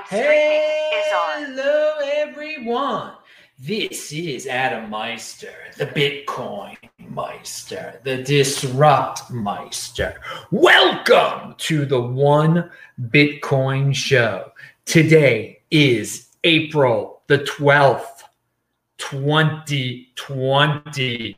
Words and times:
Live 0.00 0.06
streaming 0.06 0.62
is 0.94 1.12
on. 1.12 1.44
Hello, 1.44 1.98
everyone. 2.00 3.12
This 3.58 4.12
is 4.12 4.46
Adam 4.46 4.88
Meister, 4.88 5.52
the 5.76 5.84
Bitcoin 5.86 6.76
Meister, 7.10 8.00
the 8.04 8.22
Disrupt 8.22 9.30
Meister. 9.30 10.14
Welcome 10.50 11.54
to 11.58 11.84
the 11.84 12.00
One 12.00 12.70
Bitcoin 13.08 13.94
Show. 13.94 14.52
Today 14.86 15.60
is 15.70 16.28
April 16.44 17.20
the 17.26 17.40
12th, 17.40 18.22
2020. 18.98 21.36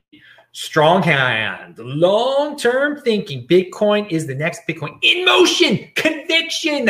Strong 0.53 1.03
hand, 1.03 1.79
long 1.79 2.57
term 2.57 3.01
thinking. 3.01 3.45
Bitcoin 3.49 4.09
is 4.13 4.29
the 4.29 4.37
next 4.37 4.61
Bitcoin 4.69 4.97
in 5.03 5.25
motion, 5.25 5.91
conviction. 5.97 6.89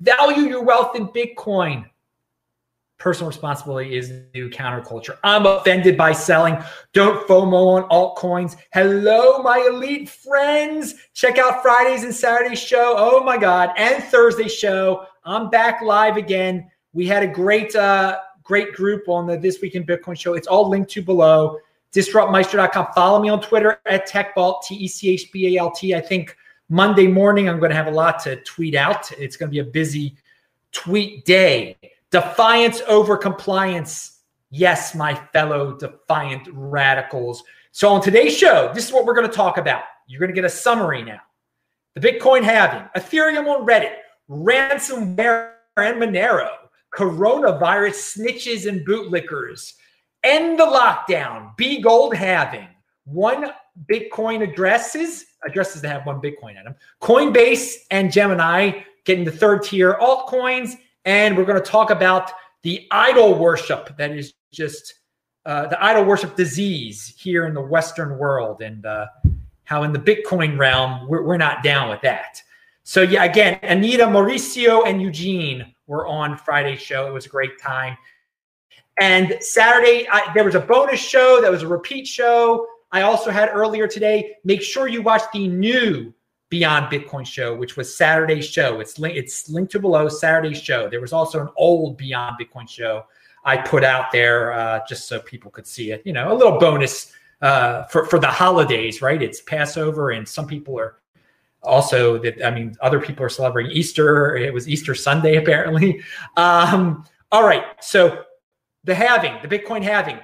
Value 0.00 0.42
your 0.42 0.62
wealth 0.62 0.96
in 0.96 1.08
Bitcoin. 1.08 1.84
Personal 2.98 3.28
responsibility 3.28 3.96
is 3.96 4.12
new 4.34 4.48
counterculture. 4.48 5.18
I'm 5.24 5.46
offended 5.46 5.96
by 5.96 6.12
selling. 6.12 6.56
Don't 6.92 7.26
FOMO 7.26 7.82
on 7.82 7.88
altcoins. 7.90 8.56
Hello, 8.72 9.42
my 9.42 9.58
elite 9.70 10.08
friends. 10.08 10.94
Check 11.12 11.38
out 11.38 11.60
Friday's 11.60 12.04
and 12.04 12.14
Saturday's 12.14 12.60
show. 12.60 12.94
Oh 12.96 13.22
my 13.22 13.36
God. 13.36 13.70
And 13.76 14.02
Thursday's 14.04 14.54
show. 14.54 15.06
I'm 15.24 15.50
back 15.50 15.82
live 15.82 16.16
again. 16.16 16.70
We 16.92 17.06
had 17.06 17.22
a 17.22 17.26
great, 17.26 17.74
uh, 17.74 18.18
great 18.42 18.72
group 18.72 19.08
on 19.08 19.26
the 19.26 19.36
This 19.36 19.60
Week 19.60 19.74
in 19.74 19.84
Bitcoin 19.84 20.18
show. 20.18 20.34
It's 20.34 20.46
all 20.46 20.68
linked 20.68 20.90
to 20.92 21.02
below. 21.02 21.58
DisruptMeister.com. 21.92 22.88
Follow 22.94 23.20
me 23.20 23.28
on 23.28 23.40
Twitter 23.40 23.80
at 23.86 24.08
TechBalt, 24.08 24.62
T 24.64 24.74
E 24.76 24.88
C 24.88 25.10
H 25.10 25.30
B 25.32 25.56
A 25.56 25.60
L 25.60 25.70
T. 25.70 25.94
I 25.94 26.00
think 26.00 26.36
Monday 26.74 27.06
morning, 27.06 27.48
I'm 27.48 27.60
going 27.60 27.70
to 27.70 27.76
have 27.76 27.86
a 27.86 27.92
lot 27.92 28.18
to 28.24 28.34
tweet 28.42 28.74
out. 28.74 29.12
It's 29.12 29.36
going 29.36 29.48
to 29.48 29.52
be 29.52 29.60
a 29.60 29.64
busy 29.64 30.16
tweet 30.72 31.24
day. 31.24 31.76
Defiance 32.10 32.80
over 32.88 33.16
compliance. 33.16 34.22
Yes, 34.50 34.92
my 34.92 35.14
fellow 35.32 35.76
defiant 35.76 36.48
radicals. 36.50 37.44
So, 37.70 37.90
on 37.90 38.02
today's 38.02 38.36
show, 38.36 38.72
this 38.74 38.88
is 38.88 38.92
what 38.92 39.04
we're 39.06 39.14
going 39.14 39.30
to 39.30 39.32
talk 39.32 39.56
about. 39.56 39.84
You're 40.08 40.18
going 40.18 40.30
to 40.30 40.34
get 40.34 40.44
a 40.44 40.50
summary 40.50 41.04
now. 41.04 41.20
The 41.94 42.00
Bitcoin 42.00 42.42
halving, 42.42 42.88
Ethereum 42.96 43.46
on 43.46 43.64
Reddit, 43.64 43.94
ransomware 44.28 45.52
and 45.76 46.02
Monero, 46.02 46.48
coronavirus 46.92 48.18
snitches 48.18 48.68
and 48.68 48.84
bootlickers, 48.84 49.74
end 50.24 50.58
the 50.58 50.66
lockdown, 50.66 51.56
B 51.56 51.80
Gold 51.80 52.16
halving, 52.16 52.66
one 53.04 53.52
Bitcoin 53.90 54.42
addresses, 54.42 55.26
addresses 55.46 55.82
that 55.82 55.88
have 55.88 56.06
one 56.06 56.20
Bitcoin 56.20 56.58
in 56.58 56.64
them, 56.64 56.74
Coinbase 57.00 57.74
and 57.90 58.12
Gemini 58.12 58.82
getting 59.04 59.24
the 59.24 59.32
third 59.32 59.62
tier 59.62 59.94
altcoins. 60.00 60.74
And 61.04 61.36
we're 61.36 61.44
going 61.44 61.62
to 61.62 61.70
talk 61.70 61.90
about 61.90 62.30
the 62.62 62.86
idol 62.90 63.34
worship 63.34 63.94
that 63.98 64.10
is 64.12 64.34
just 64.52 64.94
uh, 65.44 65.66
the 65.66 65.84
idol 65.84 66.04
worship 66.04 66.36
disease 66.36 67.14
here 67.18 67.46
in 67.46 67.52
the 67.52 67.60
Western 67.60 68.16
world 68.18 68.62
and 68.62 68.86
uh, 68.86 69.06
how 69.64 69.82
in 69.82 69.92
the 69.92 69.98
Bitcoin 69.98 70.58
realm, 70.58 71.06
we're, 71.08 71.22
we're 71.22 71.36
not 71.36 71.62
down 71.62 71.90
with 71.90 72.00
that. 72.02 72.40
So, 72.84 73.02
yeah, 73.02 73.24
again, 73.24 73.58
Anita, 73.62 74.04
Mauricio, 74.04 74.86
and 74.86 75.00
Eugene 75.00 75.74
were 75.86 76.06
on 76.06 76.36
Friday's 76.36 76.80
show. 76.80 77.06
It 77.06 77.12
was 77.12 77.26
a 77.26 77.30
great 77.30 77.58
time. 77.60 77.96
And 78.98 79.36
Saturday, 79.40 80.06
I, 80.10 80.30
there 80.34 80.44
was 80.44 80.54
a 80.54 80.60
bonus 80.60 81.00
show 81.00 81.40
that 81.40 81.50
was 81.50 81.62
a 81.62 81.68
repeat 81.68 82.06
show. 82.06 82.66
I 82.94 83.02
also 83.02 83.30
had 83.30 83.50
earlier 83.52 83.86
today. 83.86 84.36
Make 84.44 84.62
sure 84.62 84.88
you 84.88 85.02
watch 85.02 85.22
the 85.32 85.48
new 85.48 86.14
Beyond 86.48 86.86
Bitcoin 86.86 87.26
show, 87.26 87.54
which 87.54 87.76
was 87.76 87.94
Saturday's 87.94 88.46
show. 88.46 88.78
It's 88.78 88.98
linked. 88.98 89.18
It's 89.18 89.50
linked 89.50 89.72
to 89.72 89.80
below 89.80 90.08
Saturday's 90.08 90.62
show. 90.62 90.88
There 90.88 91.00
was 91.00 91.12
also 91.12 91.40
an 91.40 91.48
old 91.56 91.96
Beyond 91.98 92.36
Bitcoin 92.40 92.68
show 92.68 93.04
I 93.44 93.58
put 93.58 93.84
out 93.84 94.10
there 94.10 94.52
uh, 94.52 94.80
just 94.88 95.06
so 95.06 95.20
people 95.20 95.50
could 95.50 95.66
see 95.66 95.90
it. 95.90 96.02
You 96.04 96.12
know, 96.12 96.32
a 96.32 96.34
little 96.34 96.58
bonus 96.58 97.12
uh, 97.42 97.84
for 97.84 98.06
for 98.06 98.18
the 98.18 98.28
holidays, 98.28 99.02
right? 99.02 99.20
It's 99.20 99.40
Passover, 99.42 100.12
and 100.12 100.26
some 100.26 100.46
people 100.46 100.78
are 100.78 100.96
also 101.62 102.18
that. 102.18 102.44
I 102.44 102.50
mean, 102.50 102.74
other 102.80 103.00
people 103.00 103.24
are 103.24 103.30
celebrating 103.30 103.72
Easter. 103.72 104.36
It 104.36 104.52
was 104.52 104.68
Easter 104.68 104.94
Sunday 104.94 105.36
apparently. 105.42 106.02
Um, 106.36 107.04
all 107.32 107.44
right, 107.44 107.64
so 107.80 108.22
the 108.84 108.94
halving, 108.94 109.36
the 109.42 109.48
Bitcoin 109.48 109.82
halving, 109.82 110.20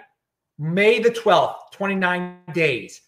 May 0.60 0.98
the 0.98 1.08
12th, 1.08 1.72
29 1.72 2.36
days. 2.52 3.00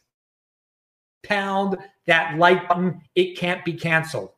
Pound 1.23 1.77
that 2.07 2.39
like 2.39 2.67
button. 2.67 3.03
It 3.15 3.37
can't 3.37 3.63
be 3.63 3.75
canceled. 3.75 4.31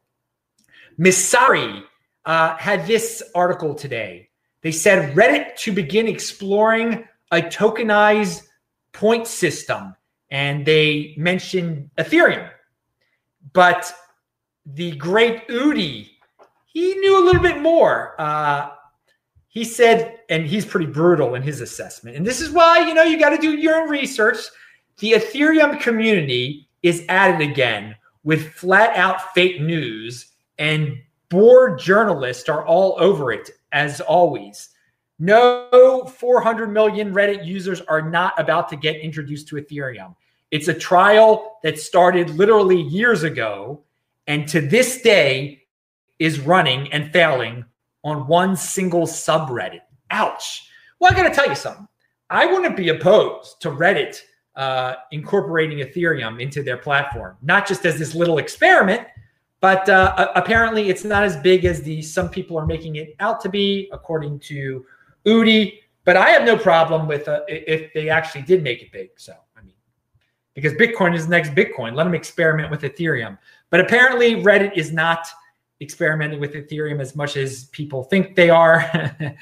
Messari 0.98 1.84
uh, 2.24 2.56
had 2.56 2.88
this 2.88 3.22
article 3.32 3.72
today. 3.72 4.30
They 4.62 4.72
said 4.72 5.14
Reddit 5.14 5.54
to 5.58 5.70
begin 5.70 6.08
exploring 6.08 7.06
a 7.30 7.36
tokenized 7.40 8.42
point 8.92 9.28
system, 9.28 9.94
and 10.30 10.66
they 10.66 11.14
mentioned 11.16 11.90
Ethereum. 11.96 12.50
But 13.52 13.94
the 14.66 14.90
great 14.96 15.46
Udi, 15.46 16.08
he 16.66 16.94
knew 16.96 17.22
a 17.22 17.24
little 17.24 17.42
bit 17.42 17.60
more. 17.60 18.20
Uh, 18.20 18.70
he 19.54 19.64
said, 19.64 20.18
and 20.28 20.44
he's 20.44 20.66
pretty 20.66 20.86
brutal 20.86 21.36
in 21.36 21.42
his 21.42 21.60
assessment. 21.60 22.16
And 22.16 22.26
this 22.26 22.40
is 22.40 22.50
why, 22.50 22.80
you 22.80 22.92
know, 22.92 23.04
you 23.04 23.18
got 23.18 23.30
to 23.30 23.38
do 23.38 23.52
your 23.52 23.76
own 23.76 23.88
research. 23.88 24.38
The 24.98 25.12
Ethereum 25.12 25.80
community 25.80 26.68
is 26.82 27.04
at 27.08 27.40
it 27.40 27.50
again 27.50 27.94
with 28.24 28.52
flat 28.54 28.96
out 28.96 29.32
fake 29.32 29.60
news, 29.60 30.32
and 30.58 30.98
bored 31.28 31.78
journalists 31.78 32.48
are 32.48 32.66
all 32.66 32.96
over 32.98 33.30
it 33.30 33.50
as 33.70 34.00
always. 34.00 34.70
No 35.20 36.04
400 36.18 36.72
million 36.72 37.14
Reddit 37.14 37.46
users 37.46 37.80
are 37.82 38.10
not 38.10 38.38
about 38.38 38.68
to 38.70 38.76
get 38.76 38.96
introduced 38.96 39.46
to 39.48 39.56
Ethereum. 39.56 40.16
It's 40.50 40.68
a 40.68 40.74
trial 40.74 41.58
that 41.62 41.78
started 41.78 42.30
literally 42.30 42.80
years 42.80 43.22
ago 43.22 43.82
and 44.26 44.48
to 44.48 44.60
this 44.60 45.00
day 45.02 45.64
is 46.18 46.40
running 46.40 46.92
and 46.92 47.12
failing 47.12 47.64
on 48.04 48.26
one 48.26 48.54
single 48.54 49.06
subreddit. 49.06 49.80
Ouch. 50.10 50.68
Well, 51.00 51.10
I 51.12 51.16
got 51.16 51.28
to 51.28 51.34
tell 51.34 51.48
you 51.48 51.56
something. 51.56 51.88
I 52.30 52.46
wouldn't 52.46 52.76
be 52.76 52.90
opposed 52.90 53.60
to 53.62 53.70
Reddit 53.70 54.20
uh, 54.56 54.94
incorporating 55.10 55.78
Ethereum 55.78 56.40
into 56.40 56.62
their 56.62 56.76
platform, 56.76 57.36
not 57.42 57.66
just 57.66 57.84
as 57.84 57.98
this 57.98 58.14
little 58.14 58.38
experiment, 58.38 59.06
but 59.60 59.88
uh, 59.88 60.30
apparently 60.34 60.90
it's 60.90 61.04
not 61.04 61.24
as 61.24 61.36
big 61.38 61.64
as 61.64 61.82
the 61.82 62.02
some 62.02 62.28
people 62.28 62.58
are 62.58 62.66
making 62.66 62.96
it 62.96 63.16
out 63.20 63.40
to 63.40 63.48
be, 63.48 63.88
according 63.92 64.38
to 64.40 64.84
Udi. 65.26 65.80
But 66.04 66.16
I 66.16 66.30
have 66.30 66.44
no 66.44 66.56
problem 66.56 67.08
with 67.08 67.28
uh, 67.28 67.40
if 67.48 67.92
they 67.94 68.10
actually 68.10 68.42
did 68.42 68.62
make 68.62 68.82
it 68.82 68.92
big. 68.92 69.10
So 69.16 69.32
I 69.56 69.62
mean, 69.62 69.74
because 70.54 70.74
Bitcoin 70.74 71.14
is 71.14 71.24
the 71.24 71.30
next 71.30 71.50
Bitcoin, 71.54 71.94
let 71.94 72.04
them 72.04 72.14
experiment 72.14 72.70
with 72.70 72.82
Ethereum. 72.82 73.38
But 73.70 73.80
apparently, 73.80 74.36
Reddit 74.36 74.76
is 74.76 74.92
not 74.92 75.26
experimenting 75.80 76.40
with 76.40 76.52
Ethereum 76.52 77.00
as 77.00 77.16
much 77.16 77.36
as 77.36 77.64
people 77.66 78.04
think 78.04 78.36
they 78.36 78.50
are. 78.50 78.80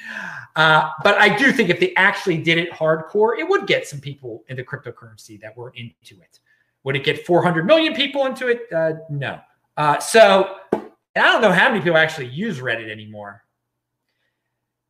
uh, 0.55 0.89
but 1.03 1.17
I 1.17 1.35
do 1.37 1.51
think 1.51 1.69
if 1.69 1.79
they 1.79 1.93
actually 1.95 2.37
did 2.37 2.57
it 2.57 2.71
hardcore, 2.71 3.37
it 3.37 3.47
would 3.47 3.67
get 3.67 3.87
some 3.87 3.99
people 3.99 4.43
into 4.47 4.63
cryptocurrency 4.63 5.39
that 5.41 5.55
were 5.55 5.71
into 5.75 6.21
it. 6.21 6.39
Would 6.83 6.95
it 6.95 7.03
get 7.03 7.25
400 7.25 7.65
million 7.65 7.93
people 7.93 8.25
into 8.25 8.47
it? 8.47 8.61
Uh, 8.73 8.93
no. 9.09 9.39
Uh, 9.77 9.99
so 9.99 10.57
I 10.71 10.81
don't 11.15 11.41
know 11.41 11.51
how 11.51 11.69
many 11.69 11.81
people 11.81 11.97
actually 11.97 12.27
use 12.27 12.59
Reddit 12.59 12.91
anymore. 12.91 13.43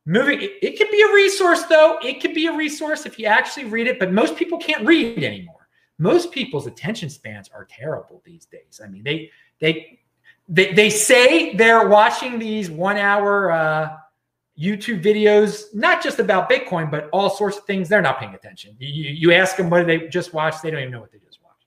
Moving, 0.06 0.42
it, 0.42 0.52
it 0.62 0.78
could 0.78 0.90
be 0.90 1.02
a 1.02 1.14
resource 1.14 1.62
though. 1.64 1.98
It 2.02 2.20
could 2.20 2.34
be 2.34 2.46
a 2.46 2.52
resource 2.52 3.06
if 3.06 3.18
you 3.18 3.26
actually 3.26 3.66
read 3.66 3.86
it, 3.86 3.98
but 3.98 4.12
most 4.12 4.36
people 4.36 4.58
can't 4.58 4.86
read 4.86 5.22
anymore. 5.22 5.68
Most 5.98 6.32
people's 6.32 6.66
attention 6.66 7.08
spans 7.08 7.48
are 7.48 7.64
terrible 7.64 8.20
these 8.24 8.46
days. 8.46 8.80
I 8.84 8.88
mean, 8.88 9.02
they 9.04 9.30
they 9.60 10.00
they, 10.48 10.72
they 10.72 10.90
say 10.90 11.54
they're 11.54 11.88
watching 11.88 12.38
these 12.38 12.70
one 12.70 12.96
hour 12.96 13.50
uh, 13.50 13.96
YouTube 14.58 15.02
videos, 15.02 15.74
not 15.74 16.02
just 16.02 16.18
about 16.18 16.50
Bitcoin, 16.50 16.90
but 16.90 17.08
all 17.12 17.30
sorts 17.30 17.56
of 17.56 17.64
things. 17.64 17.88
They're 17.88 18.02
not 18.02 18.20
paying 18.20 18.34
attention. 18.34 18.76
You, 18.78 19.10
you 19.10 19.32
ask 19.32 19.56
them 19.56 19.70
what 19.70 19.86
they 19.86 20.08
just 20.08 20.32
watched, 20.32 20.62
they 20.62 20.70
don't 20.70 20.80
even 20.80 20.92
know 20.92 21.00
what 21.00 21.12
they 21.12 21.18
just 21.18 21.40
watched. 21.42 21.66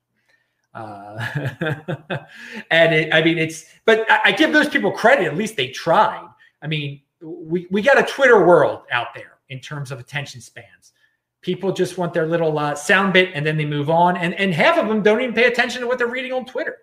Uh, 0.73 2.17
and 2.71 2.93
it, 2.93 3.13
I 3.13 3.21
mean, 3.23 3.37
it's, 3.37 3.65
but 3.85 4.09
I, 4.09 4.21
I 4.25 4.31
give 4.31 4.53
those 4.53 4.69
people 4.69 4.91
credit. 4.91 5.25
At 5.25 5.35
least 5.35 5.57
they 5.57 5.69
tried. 5.69 6.27
I 6.61 6.67
mean, 6.67 7.01
we, 7.21 7.67
we 7.71 7.81
got 7.81 7.97
a 7.97 8.03
Twitter 8.03 8.45
world 8.45 8.81
out 8.91 9.07
there 9.15 9.39
in 9.49 9.59
terms 9.59 9.91
of 9.91 9.99
attention 9.99 10.39
spans. 10.39 10.93
People 11.41 11.71
just 11.71 11.97
want 11.97 12.13
their 12.13 12.27
little 12.27 12.57
uh, 12.57 12.75
sound 12.75 13.13
bit 13.13 13.31
and 13.33 13.45
then 13.45 13.57
they 13.57 13.65
move 13.65 13.89
on. 13.89 14.17
And, 14.17 14.33
and 14.35 14.53
half 14.53 14.77
of 14.77 14.87
them 14.87 15.01
don't 15.01 15.21
even 15.21 15.33
pay 15.33 15.45
attention 15.45 15.81
to 15.81 15.87
what 15.87 15.97
they're 15.97 16.07
reading 16.07 16.33
on 16.33 16.45
Twitter. 16.45 16.77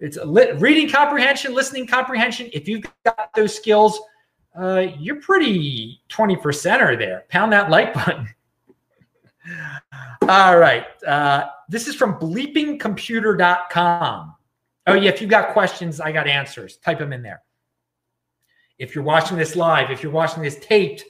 It's 0.00 0.16
li- 0.16 0.52
reading 0.52 0.88
comprehension, 0.88 1.54
listening 1.54 1.86
comprehension. 1.86 2.48
If 2.52 2.68
you've 2.68 2.84
got 3.04 3.30
those 3.34 3.54
skills, 3.54 4.00
uh, 4.58 4.86
you're 4.98 5.20
pretty 5.20 6.00
20 6.08 6.36
percenter 6.36 6.98
there. 6.98 7.24
Pound 7.28 7.52
that 7.52 7.70
like 7.70 7.92
button. 7.94 8.28
All 10.28 10.58
right. 10.58 10.84
Uh, 11.06 11.46
this 11.68 11.86
is 11.88 11.94
from 11.94 12.18
bleepingcomputer.com. 12.18 14.34
Oh, 14.86 14.94
yeah. 14.94 15.10
If 15.10 15.20
you've 15.20 15.30
got 15.30 15.52
questions, 15.52 16.00
I 16.00 16.12
got 16.12 16.26
answers. 16.26 16.78
Type 16.78 16.98
them 16.98 17.12
in 17.12 17.22
there. 17.22 17.42
If 18.78 18.94
you're 18.94 19.04
watching 19.04 19.36
this 19.36 19.56
live, 19.56 19.90
if 19.90 20.02
you're 20.02 20.12
watching 20.12 20.42
this 20.42 20.58
taped, 20.60 21.04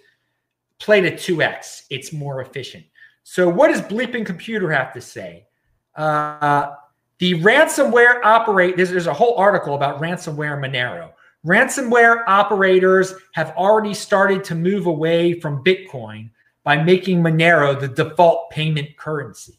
play 0.79 1.01
to 1.01 1.13
2x. 1.13 1.83
It's 1.91 2.13
more 2.13 2.41
efficient. 2.41 2.85
So, 3.25 3.49
what 3.49 3.69
does 3.69 3.83
Bleeping 3.83 4.25
Computer 4.25 4.71
have 4.71 4.93
to 4.95 5.01
say? 5.01 5.47
Uh, 5.95 6.71
the 7.19 7.35
ransomware 7.35 8.21
operate. 8.25 8.77
There's, 8.77 8.91
there's 8.91 9.07
a 9.07 9.15
whole 9.15 9.37
article 9.37 9.75
about 9.75 10.01
ransomware 10.01 10.59
Monero. 10.59 11.11
Ransomware 11.47 12.25
operators 12.27 13.15
have 13.35 13.51
already 13.57 13.95
started 13.95 14.45
to 14.45 14.55
move 14.55 14.87
away 14.87 15.39
from 15.41 15.63
Bitcoin 15.65 16.31
by 16.65 16.83
making 16.83 17.23
Monero 17.23 17.79
the 17.79 17.89
default 17.89 18.51
payment 18.51 18.97
currency. 18.97 19.59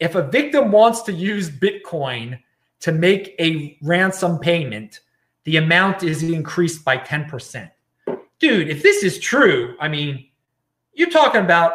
If 0.00 0.14
a 0.14 0.22
victim 0.22 0.70
wants 0.72 1.02
to 1.02 1.12
use 1.12 1.50
Bitcoin 1.50 2.38
to 2.80 2.92
make 2.92 3.34
a 3.38 3.78
ransom 3.82 4.38
payment, 4.38 5.00
the 5.44 5.56
amount 5.56 6.02
is 6.02 6.22
increased 6.22 6.84
by 6.84 6.98
10%. 6.98 7.70
Dude, 8.38 8.68
if 8.68 8.82
this 8.82 9.02
is 9.02 9.18
true, 9.18 9.76
I 9.80 9.88
mean, 9.88 10.26
you're 10.92 11.10
talking 11.10 11.42
about, 11.42 11.72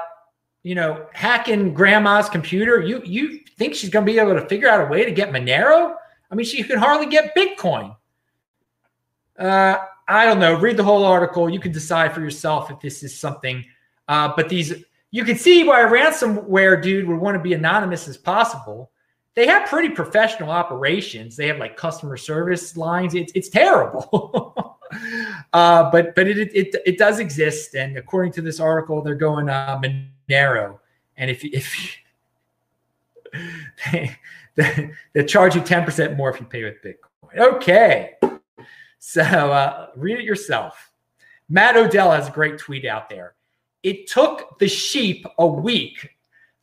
you 0.63 0.75
know, 0.75 1.07
hacking 1.13 1.74
grandma's 1.74 2.30
computer. 2.30 2.81
You 2.81 3.01
you 3.06 3.39
think 3.57 3.75
she's 3.75 3.89
going 3.89 4.06
to 4.06 4.12
be 4.12 4.19
able 4.19 4.33
to 4.33 4.48
figure 4.48 4.69
out 4.69 4.81
a 4.81 4.86
way 4.86 5.06
to 5.06 5.12
get 5.12 5.31
Monero? 5.31 5.95
I 6.30 6.36
mean, 6.36 6.45
she 6.45 6.63
can 6.63 6.77
hardly 6.77 7.07
get 7.07 7.36
Bitcoin. 7.36 7.95
Uh, 9.38 9.77
I 10.07 10.25
don't 10.25 10.39
know. 10.39 10.56
Read 10.56 10.77
the 10.77 10.83
whole 10.83 11.04
article. 11.04 11.50
You 11.50 11.59
can 11.59 11.71
decide 11.71 12.13
for 12.13 12.21
yourself 12.21 12.71
if 12.71 12.80
this 12.80 13.04
is 13.04 13.18
something. 13.18 13.63
Uh, 14.07 14.33
but 14.36 14.50
these, 14.50 14.74
you 15.12 15.24
can 15.24 15.38
see 15.38 15.63
why 15.63 15.81
a 15.81 15.88
ransomware 15.88 16.81
dude 16.81 17.07
would 17.07 17.19
want 17.19 17.36
to 17.36 17.42
be 17.42 17.53
anonymous 17.53 18.07
as 18.07 18.18
possible. 18.18 18.92
They 19.36 19.45
have 19.48 19.69
pretty 19.69 19.89
professional 19.89 20.50
operations. 20.50 21.36
They 21.36 21.48
have 21.48 21.57
like 21.57 21.77
customer 21.77 22.18
service 22.18 22.75
lines. 22.75 23.13
It's 23.13 23.31
it's 23.36 23.50
terrible. 23.50 24.80
uh, 25.53 25.92
but 25.92 26.15
but 26.15 26.27
it, 26.27 26.56
it 26.56 26.75
it 26.86 26.98
does 26.98 27.19
exist, 27.19 27.75
and 27.75 27.98
according 27.98 28.31
to 28.33 28.42
this 28.42 28.60
article, 28.60 29.03
they're 29.03 29.13
going 29.13 29.48
uh, 29.48 29.80
Monero. 30.29 30.79
And 31.15 31.29
if 31.31 31.44
if 31.44 31.97
they, 34.56 34.91
they, 35.13 35.24
charge 35.25 35.56
you 35.56 35.62
ten 35.62 35.83
percent 35.83 36.15
more 36.18 36.29
if 36.29 36.39
you 36.39 36.45
pay 36.45 36.63
with 36.63 36.81
Bitcoin. 36.83 37.38
Okay. 37.38 38.15
So 39.00 39.21
uh, 39.21 39.88
read 39.95 40.19
it 40.19 40.25
yourself. 40.25 40.91
Matt 41.50 41.77
Odell 41.77 42.12
has 42.12 42.27
a 42.27 42.31
great 42.31 42.57
tweet 42.57 42.85
out 42.85 43.09
there. 43.09 43.35
It 43.83 44.07
took 44.07 44.59
the 44.59 44.68
sheep 44.68 45.25
a 45.38 45.47
week 45.47 46.09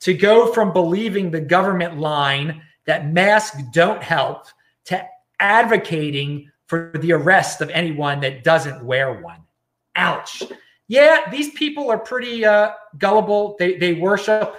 to 0.01 0.13
go 0.13 0.53
from 0.53 0.73
believing 0.73 1.31
the 1.31 1.41
government 1.41 1.99
line 1.99 2.63
that 2.87 3.11
masks 3.11 3.63
don't 3.73 4.03
help 4.03 4.47
to 4.87 5.07
advocating 5.41 6.51
for 6.67 6.93
the 7.01 7.13
arrest 7.13 7.61
of 7.61 7.71
anyone 7.71 8.21
that 8.21 8.45
doesn't 8.45 8.85
wear 8.85 9.21
one. 9.21 9.41
Ouch. 9.97 10.43
Yeah, 10.89 11.31
these 11.31 11.51
people 11.51 11.91
are 11.91 11.99
pretty 11.99 12.45
uh, 12.45 12.73
gullible. 12.99 13.57
They, 13.59 13.77
they 13.77 13.95
worship 13.95 14.57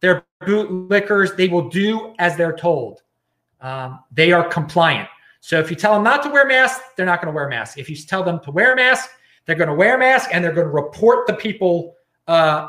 their 0.00 0.24
bootlickers. 0.42 1.36
They 1.36 1.48
will 1.48 1.68
do 1.68 2.14
as 2.18 2.36
they're 2.36 2.56
told. 2.56 3.02
Um, 3.60 4.00
they 4.12 4.32
are 4.32 4.48
compliant. 4.48 5.08
So 5.40 5.58
if 5.58 5.70
you 5.70 5.76
tell 5.76 5.94
them 5.94 6.04
not 6.04 6.22
to 6.22 6.30
wear 6.30 6.46
masks, 6.46 6.82
they're 6.96 7.06
not 7.06 7.20
going 7.20 7.32
to 7.32 7.36
wear 7.36 7.48
masks. 7.48 7.76
If 7.76 7.88
you 7.90 7.96
tell 7.96 8.22
them 8.22 8.40
to 8.40 8.50
wear 8.50 8.72
a 8.72 8.76
mask, 8.76 9.10
they're 9.44 9.56
going 9.56 9.68
to 9.68 9.74
wear 9.74 9.96
a 9.96 9.98
mask 9.98 10.30
and 10.32 10.44
they're 10.44 10.52
going 10.52 10.66
to 10.66 10.72
report 10.72 11.26
the 11.26 11.34
people 11.34 11.96
uh, 12.26 12.68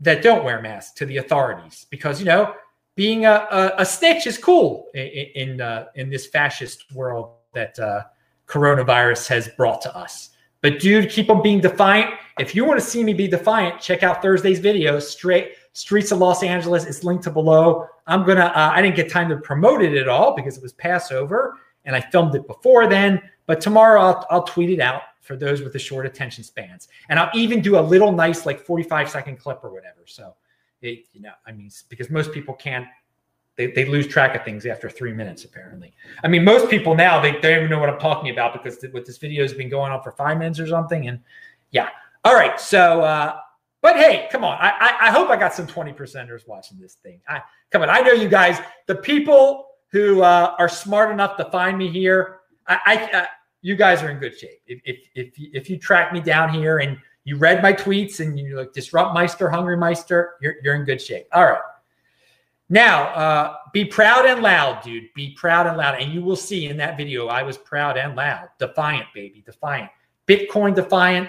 that 0.00 0.22
don't 0.22 0.44
wear 0.44 0.60
masks 0.60 0.92
to 0.94 1.06
the 1.06 1.18
authorities 1.18 1.86
because 1.90 2.18
you 2.18 2.26
know 2.26 2.54
being 2.96 3.26
a, 3.26 3.46
a, 3.50 3.72
a 3.78 3.86
snitch 3.86 4.26
is 4.26 4.36
cool 4.36 4.88
in 4.94 5.06
in, 5.34 5.60
uh, 5.60 5.86
in 5.94 6.10
this 6.10 6.26
fascist 6.26 6.92
world 6.92 7.34
that 7.54 7.78
uh, 7.78 8.02
coronavirus 8.46 9.28
has 9.28 9.48
brought 9.56 9.80
to 9.82 9.96
us. 9.96 10.30
But 10.66 10.80
dude, 10.80 11.08
keep 11.10 11.30
on 11.30 11.42
being 11.42 11.60
defiant. 11.60 12.12
If 12.40 12.52
you 12.52 12.64
want 12.64 12.80
to 12.80 12.84
see 12.84 13.04
me 13.04 13.14
be 13.14 13.28
defiant, 13.28 13.80
check 13.80 14.02
out 14.02 14.20
Thursday's 14.20 14.58
video, 14.58 14.98
straight 14.98 15.52
Streets 15.74 16.10
of 16.10 16.18
Los 16.18 16.42
Angeles. 16.42 16.86
It's 16.86 17.04
linked 17.04 17.22
to 17.22 17.30
below. 17.30 17.86
I'm 18.08 18.26
gonna. 18.26 18.46
Uh, 18.46 18.72
I 18.74 18.82
didn't 18.82 18.96
get 18.96 19.08
time 19.08 19.28
to 19.28 19.36
promote 19.36 19.80
it 19.80 19.96
at 19.96 20.08
all 20.08 20.34
because 20.34 20.56
it 20.56 20.64
was 20.64 20.72
Passover 20.72 21.54
and 21.84 21.94
I 21.94 22.00
filmed 22.00 22.34
it 22.34 22.48
before 22.48 22.88
then. 22.88 23.22
But 23.46 23.60
tomorrow 23.60 24.00
I'll, 24.00 24.26
I'll 24.28 24.42
tweet 24.42 24.70
it 24.70 24.80
out 24.80 25.02
for 25.20 25.36
those 25.36 25.62
with 25.62 25.72
the 25.72 25.78
short 25.78 26.04
attention 26.04 26.42
spans, 26.42 26.88
and 27.10 27.20
I'll 27.20 27.30
even 27.32 27.60
do 27.60 27.78
a 27.78 27.80
little 27.80 28.10
nice 28.10 28.44
like 28.44 28.58
45 28.58 29.08
second 29.08 29.38
clip 29.38 29.60
or 29.62 29.70
whatever. 29.70 30.00
So, 30.06 30.34
it, 30.82 31.04
you 31.12 31.20
know, 31.20 31.30
I 31.46 31.52
mean, 31.52 31.70
because 31.88 32.10
most 32.10 32.32
people 32.32 32.54
can't. 32.54 32.88
They, 33.56 33.68
they 33.68 33.86
lose 33.86 34.06
track 34.06 34.36
of 34.36 34.44
things 34.44 34.66
after 34.66 34.90
three 34.90 35.12
minutes, 35.12 35.44
apparently. 35.44 35.94
I 36.22 36.28
mean, 36.28 36.44
most 36.44 36.68
people 36.68 36.94
now, 36.94 37.20
they, 37.20 37.32
they 37.32 37.54
don't 37.54 37.58
even 37.58 37.70
know 37.70 37.78
what 37.78 37.88
I'm 37.88 37.98
talking 37.98 38.30
about 38.30 38.52
because 38.52 38.78
th- 38.78 38.92
what 38.92 39.06
this 39.06 39.16
video 39.16 39.42
has 39.42 39.54
been 39.54 39.70
going 39.70 39.92
on 39.92 40.02
for 40.02 40.12
five 40.12 40.38
minutes 40.38 40.60
or 40.60 40.66
something. 40.66 41.08
And 41.08 41.20
yeah. 41.70 41.88
All 42.24 42.34
right. 42.34 42.60
So, 42.60 43.00
uh, 43.00 43.38
but 43.80 43.96
hey, 43.96 44.28
come 44.30 44.44
on. 44.44 44.58
I, 44.60 44.70
I, 44.70 45.08
I 45.08 45.10
hope 45.10 45.30
I 45.30 45.36
got 45.36 45.54
some 45.54 45.66
20 45.66 45.92
percenters 45.92 46.46
watching 46.46 46.78
this 46.78 46.94
thing. 46.94 47.20
I, 47.28 47.40
come 47.70 47.82
on. 47.82 47.88
I 47.88 48.00
know 48.00 48.12
you 48.12 48.28
guys, 48.28 48.58
the 48.86 48.96
people 48.96 49.68
who 49.90 50.22
uh, 50.22 50.54
are 50.58 50.68
smart 50.68 51.10
enough 51.10 51.36
to 51.38 51.44
find 51.46 51.78
me 51.78 51.88
here, 51.88 52.40
I, 52.66 52.78
I 52.84 53.18
uh, 53.18 53.26
you 53.62 53.76
guys 53.76 54.02
are 54.02 54.10
in 54.10 54.18
good 54.18 54.38
shape. 54.38 54.60
If, 54.66 54.80
if 54.84 54.96
if 55.14 55.34
if 55.36 55.70
you 55.70 55.78
track 55.78 56.12
me 56.12 56.20
down 56.20 56.52
here 56.52 56.78
and 56.78 56.98
you 57.24 57.36
read 57.36 57.62
my 57.62 57.72
tweets 57.72 58.20
and 58.20 58.38
you 58.38 58.56
like 58.56 58.72
disrupt 58.72 59.14
Meister, 59.14 59.48
Hungry 59.48 59.76
Meister, 59.76 60.34
you're 60.40 60.56
you're 60.62 60.74
in 60.74 60.84
good 60.84 61.00
shape. 61.00 61.26
All 61.32 61.44
right. 61.44 61.60
Now, 62.68 63.04
uh, 63.14 63.56
be 63.72 63.84
proud 63.84 64.26
and 64.26 64.42
loud, 64.42 64.82
dude. 64.82 65.12
Be 65.14 65.34
proud 65.34 65.66
and 65.66 65.76
loud. 65.76 66.00
And 66.00 66.12
you 66.12 66.22
will 66.22 66.36
see 66.36 66.66
in 66.66 66.76
that 66.78 66.96
video, 66.96 67.28
I 67.28 67.42
was 67.42 67.56
proud 67.56 67.96
and 67.96 68.16
loud. 68.16 68.48
Defiant, 68.58 69.06
baby. 69.14 69.42
Defiant. 69.44 69.90
Bitcoin 70.26 70.74
defiant. 70.74 71.28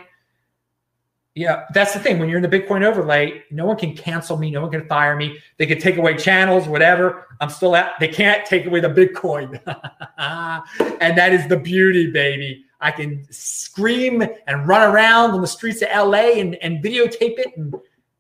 Yeah, 1.36 1.66
that's 1.72 1.94
the 1.94 2.00
thing. 2.00 2.18
When 2.18 2.30
you're 2.30 2.44
in 2.44 2.50
the 2.50 2.60
Bitcoin 2.60 2.84
overlay, 2.84 3.44
no 3.52 3.68
one 3.68 3.78
can 3.78 3.96
cancel 3.96 4.38
me. 4.38 4.50
No 4.50 4.62
one 4.62 4.72
can 4.72 4.88
fire 4.88 5.16
me. 5.16 5.38
They 5.58 5.68
can 5.68 5.80
take 5.80 5.98
away 5.98 6.18
channels, 6.18 6.68
whatever. 6.68 7.28
I'm 7.40 7.52
still 7.52 7.76
at. 7.76 7.92
They 8.00 8.08
can't 8.08 8.44
take 8.44 8.66
away 8.66 8.80
the 8.80 8.90
Bitcoin, 8.90 9.62
and 10.18 11.16
that 11.16 11.34
is 11.34 11.48
the 11.48 11.58
beauty, 11.58 12.10
baby. 12.10 12.66
I 12.82 12.90
can 12.90 13.24
scream 13.30 14.24
and 14.48 14.68
run 14.68 14.92
around 14.92 15.32
on 15.32 15.42
the 15.42 15.48
streets 15.48 15.84
of 15.84 15.90
LA 15.90 16.40
and, 16.40 16.56
and 16.56 16.84
videotape 16.84 17.38
it 17.38 17.56
and 17.56 17.76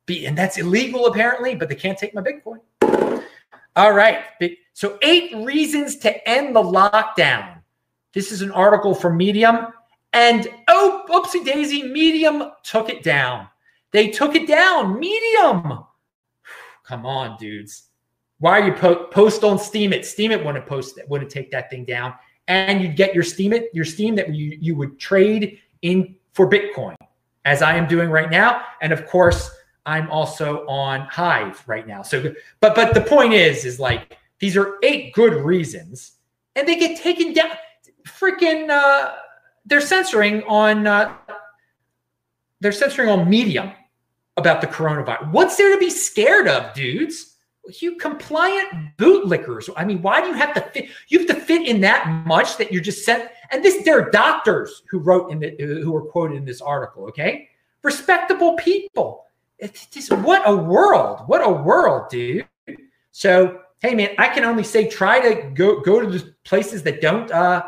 be, 0.07 0.25
and 0.25 0.35
that's 0.35 0.57
illegal 0.57 1.05
apparently, 1.05 1.53
but 1.53 1.69
they 1.69 1.75
can't 1.75 1.97
take 1.97 2.15
my 2.15 2.21
Bitcoin. 2.23 2.59
All 3.75 3.93
right. 3.93 4.23
So 4.73 4.97
eight 5.03 5.35
reasons 5.45 5.97
to 5.97 6.27
end 6.27 6.55
the 6.55 6.63
lockdown. 6.63 7.61
This 8.13 8.31
is 8.31 8.41
an 8.41 8.51
article 8.51 8.95
from 8.95 9.15
Medium. 9.15 9.67
And 10.13 10.47
oh, 10.67 11.03
oopsie 11.09 11.45
daisy, 11.45 11.83
Medium 11.83 12.51
took 12.63 12.89
it 12.89 13.03
down. 13.03 13.47
They 13.91 14.09
took 14.09 14.33
it 14.33 14.47
down. 14.47 14.99
Medium. 14.99 15.83
Come 16.83 17.05
on, 17.05 17.37
dudes. 17.37 17.83
Why 18.39 18.59
are 18.59 18.67
you 18.67 18.73
po- 18.73 19.05
post 19.05 19.43
on 19.43 19.57
Steemit? 19.57 20.05
Steam 20.05 20.31
it 20.31 20.43
wouldn't 20.43 20.65
post 20.65 20.97
it, 20.97 21.07
wouldn't 21.09 21.29
take 21.29 21.51
that 21.51 21.69
thing 21.69 21.85
down. 21.85 22.13
And 22.47 22.81
you'd 22.81 22.95
get 22.95 23.13
your 23.13 23.23
Steemit, 23.23 23.65
your 23.73 23.85
Steem 23.85 24.15
that 24.15 24.33
you, 24.33 24.57
you 24.59 24.75
would 24.75 24.99
trade 24.99 25.59
in 25.81 26.15
for 26.33 26.49
Bitcoin, 26.49 26.95
as 27.45 27.61
I 27.61 27.75
am 27.75 27.87
doing 27.87 28.09
right 28.09 28.29
now. 28.29 28.61
And 28.81 28.93
of 28.93 29.05
course, 29.05 29.51
I'm 29.87 30.11
also 30.11 30.67
on 30.67 31.01
Hive 31.07 31.63
right 31.65 31.87
now. 31.87 32.01
So, 32.01 32.35
but 32.59 32.75
but 32.75 32.93
the 32.93 33.01
point 33.01 33.33
is, 33.33 33.63
is 33.63 33.79
like 33.79 34.17
these 34.39 34.57
are 34.57 34.75
eight 34.83 35.13
good 35.13 35.33
reasons, 35.33 36.17
and 36.55 36.67
they 36.67 36.75
get 36.77 37.01
taken 37.01 37.33
down. 37.33 37.51
Freaking 38.05 38.69
uh, 38.69 39.13
they're 39.65 39.81
censoring 39.81 40.43
on 40.43 40.85
uh, 40.85 41.15
they're 42.59 42.73
censoring 42.73 43.09
on 43.09 43.29
Medium 43.29 43.71
about 44.35 44.59
the 44.59 44.67
coronavirus. 44.67 45.31
What's 45.31 45.55
there 45.55 45.73
to 45.73 45.79
be 45.79 45.89
scared 45.89 46.49
of, 46.49 46.73
dudes? 46.73 47.35
You 47.79 47.95
compliant 47.95 48.97
bootlickers. 48.97 49.69
I 49.75 49.83
mean, 49.83 50.01
why 50.01 50.21
do 50.21 50.27
you 50.27 50.33
have 50.33 50.53
to 50.53 50.61
fit? 50.61 50.89
You 51.07 51.19
have 51.19 51.27
to 51.27 51.35
fit 51.35 51.65
in 51.65 51.81
that 51.81 52.07
much 52.25 52.57
that 52.57 52.73
you're 52.73 52.83
just 52.83 53.05
sent. 53.05 53.29
And 53.51 53.63
this, 53.63 53.83
there 53.85 53.99
are 53.99 54.09
doctors 54.09 54.83
who 54.89 54.99
wrote 54.99 55.31
in 55.31 55.39
the 55.39 55.55
who 55.59 55.91
were 55.91 56.03
quoted 56.03 56.35
in 56.35 56.45
this 56.45 56.61
article. 56.61 57.05
Okay, 57.05 57.49
respectable 57.83 58.55
people. 58.55 59.26
It's 59.59 59.87
just 59.87 60.11
what 60.11 60.43
a 60.45 60.55
world! 60.55 61.21
What 61.27 61.45
a 61.45 61.51
world, 61.51 62.09
dude. 62.09 62.47
So, 63.11 63.61
hey, 63.81 63.95
man, 63.95 64.09
I 64.17 64.27
can 64.27 64.43
only 64.43 64.63
say 64.63 64.87
try 64.87 65.19
to 65.19 65.49
go 65.49 65.79
go 65.81 65.99
to 65.99 66.07
the 66.07 66.33
places 66.43 66.83
that 66.83 67.01
don't 67.01 67.31
uh, 67.31 67.63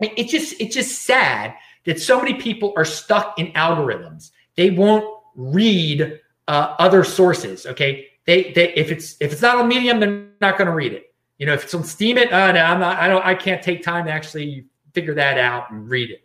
it's 0.00 0.32
just 0.32 0.60
it's 0.60 0.74
just 0.74 1.02
sad 1.02 1.54
that 1.84 2.00
so 2.00 2.20
many 2.20 2.34
people 2.34 2.72
are 2.76 2.84
stuck 2.84 3.38
in 3.38 3.48
algorithms. 3.52 4.30
They 4.56 4.70
won't 4.70 5.04
read 5.36 6.20
uh, 6.48 6.76
other 6.78 7.04
sources. 7.04 7.66
Okay, 7.66 8.06
they 8.26 8.52
they 8.52 8.72
if 8.74 8.90
it's 8.90 9.16
if 9.20 9.32
it's 9.32 9.42
not 9.42 9.56
on 9.56 9.68
Medium, 9.68 10.00
they're 10.00 10.26
not 10.40 10.58
going 10.58 10.68
to 10.68 10.74
read 10.74 10.92
it. 10.92 11.14
You 11.38 11.46
know, 11.46 11.54
if 11.54 11.64
it's 11.64 11.74
on 11.74 11.82
Steemit, 11.82 12.32
uh, 12.32 12.52
no, 12.52 12.60
I'm 12.60 12.80
not. 12.80 12.98
I 12.98 13.08
don't. 13.08 13.24
I 13.24 13.34
can't 13.34 13.62
take 13.62 13.82
time 13.82 14.06
to 14.06 14.12
actually 14.12 14.66
figure 14.92 15.14
that 15.14 15.38
out 15.38 15.70
and 15.70 15.88
read 15.88 16.10
it. 16.10 16.23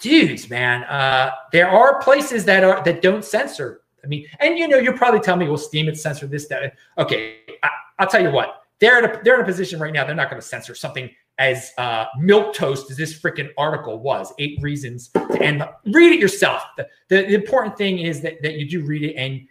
Dudes, 0.00 0.50
man, 0.50 0.84
uh, 0.84 1.32
there 1.52 1.68
are 1.68 2.00
places 2.00 2.44
that 2.44 2.64
are 2.64 2.82
that 2.84 3.02
don't 3.02 3.24
censor. 3.24 3.82
I 4.04 4.06
mean, 4.06 4.26
and 4.40 4.58
you 4.58 4.68
know, 4.68 4.78
you'll 4.78 4.96
probably 4.96 5.20
tell 5.20 5.36
me, 5.36 5.46
well, 5.46 5.58
Steemit 5.58 5.96
censor 5.96 6.26
this, 6.26 6.46
that. 6.48 6.74
Okay, 6.98 7.38
I, 7.62 7.70
I'll 7.98 8.06
tell 8.06 8.22
you 8.22 8.30
what. 8.30 8.62
They're 8.78 8.98
in 8.98 9.10
a 9.10 9.22
they're 9.24 9.36
in 9.36 9.40
a 9.40 9.44
position 9.44 9.80
right 9.80 9.92
now. 9.92 10.04
They're 10.04 10.14
not 10.14 10.28
going 10.28 10.40
to 10.40 10.46
censor 10.46 10.74
something 10.74 11.10
as 11.38 11.70
uh, 11.78 12.06
milk 12.18 12.54
toast 12.54 12.90
as 12.90 12.96
this 12.96 13.18
freaking 13.18 13.50
article 13.56 13.98
was. 13.98 14.32
Eight 14.38 14.58
reasons 14.62 15.08
to 15.08 15.42
end. 15.42 15.66
Read 15.86 16.12
it 16.12 16.20
yourself. 16.20 16.62
The, 16.76 16.86
the, 17.08 17.22
the 17.22 17.34
important 17.34 17.76
thing 17.76 17.98
is 17.98 18.20
that 18.20 18.42
that 18.42 18.54
you 18.54 18.68
do 18.68 18.84
read 18.84 19.02
it 19.02 19.14
and 19.14 19.46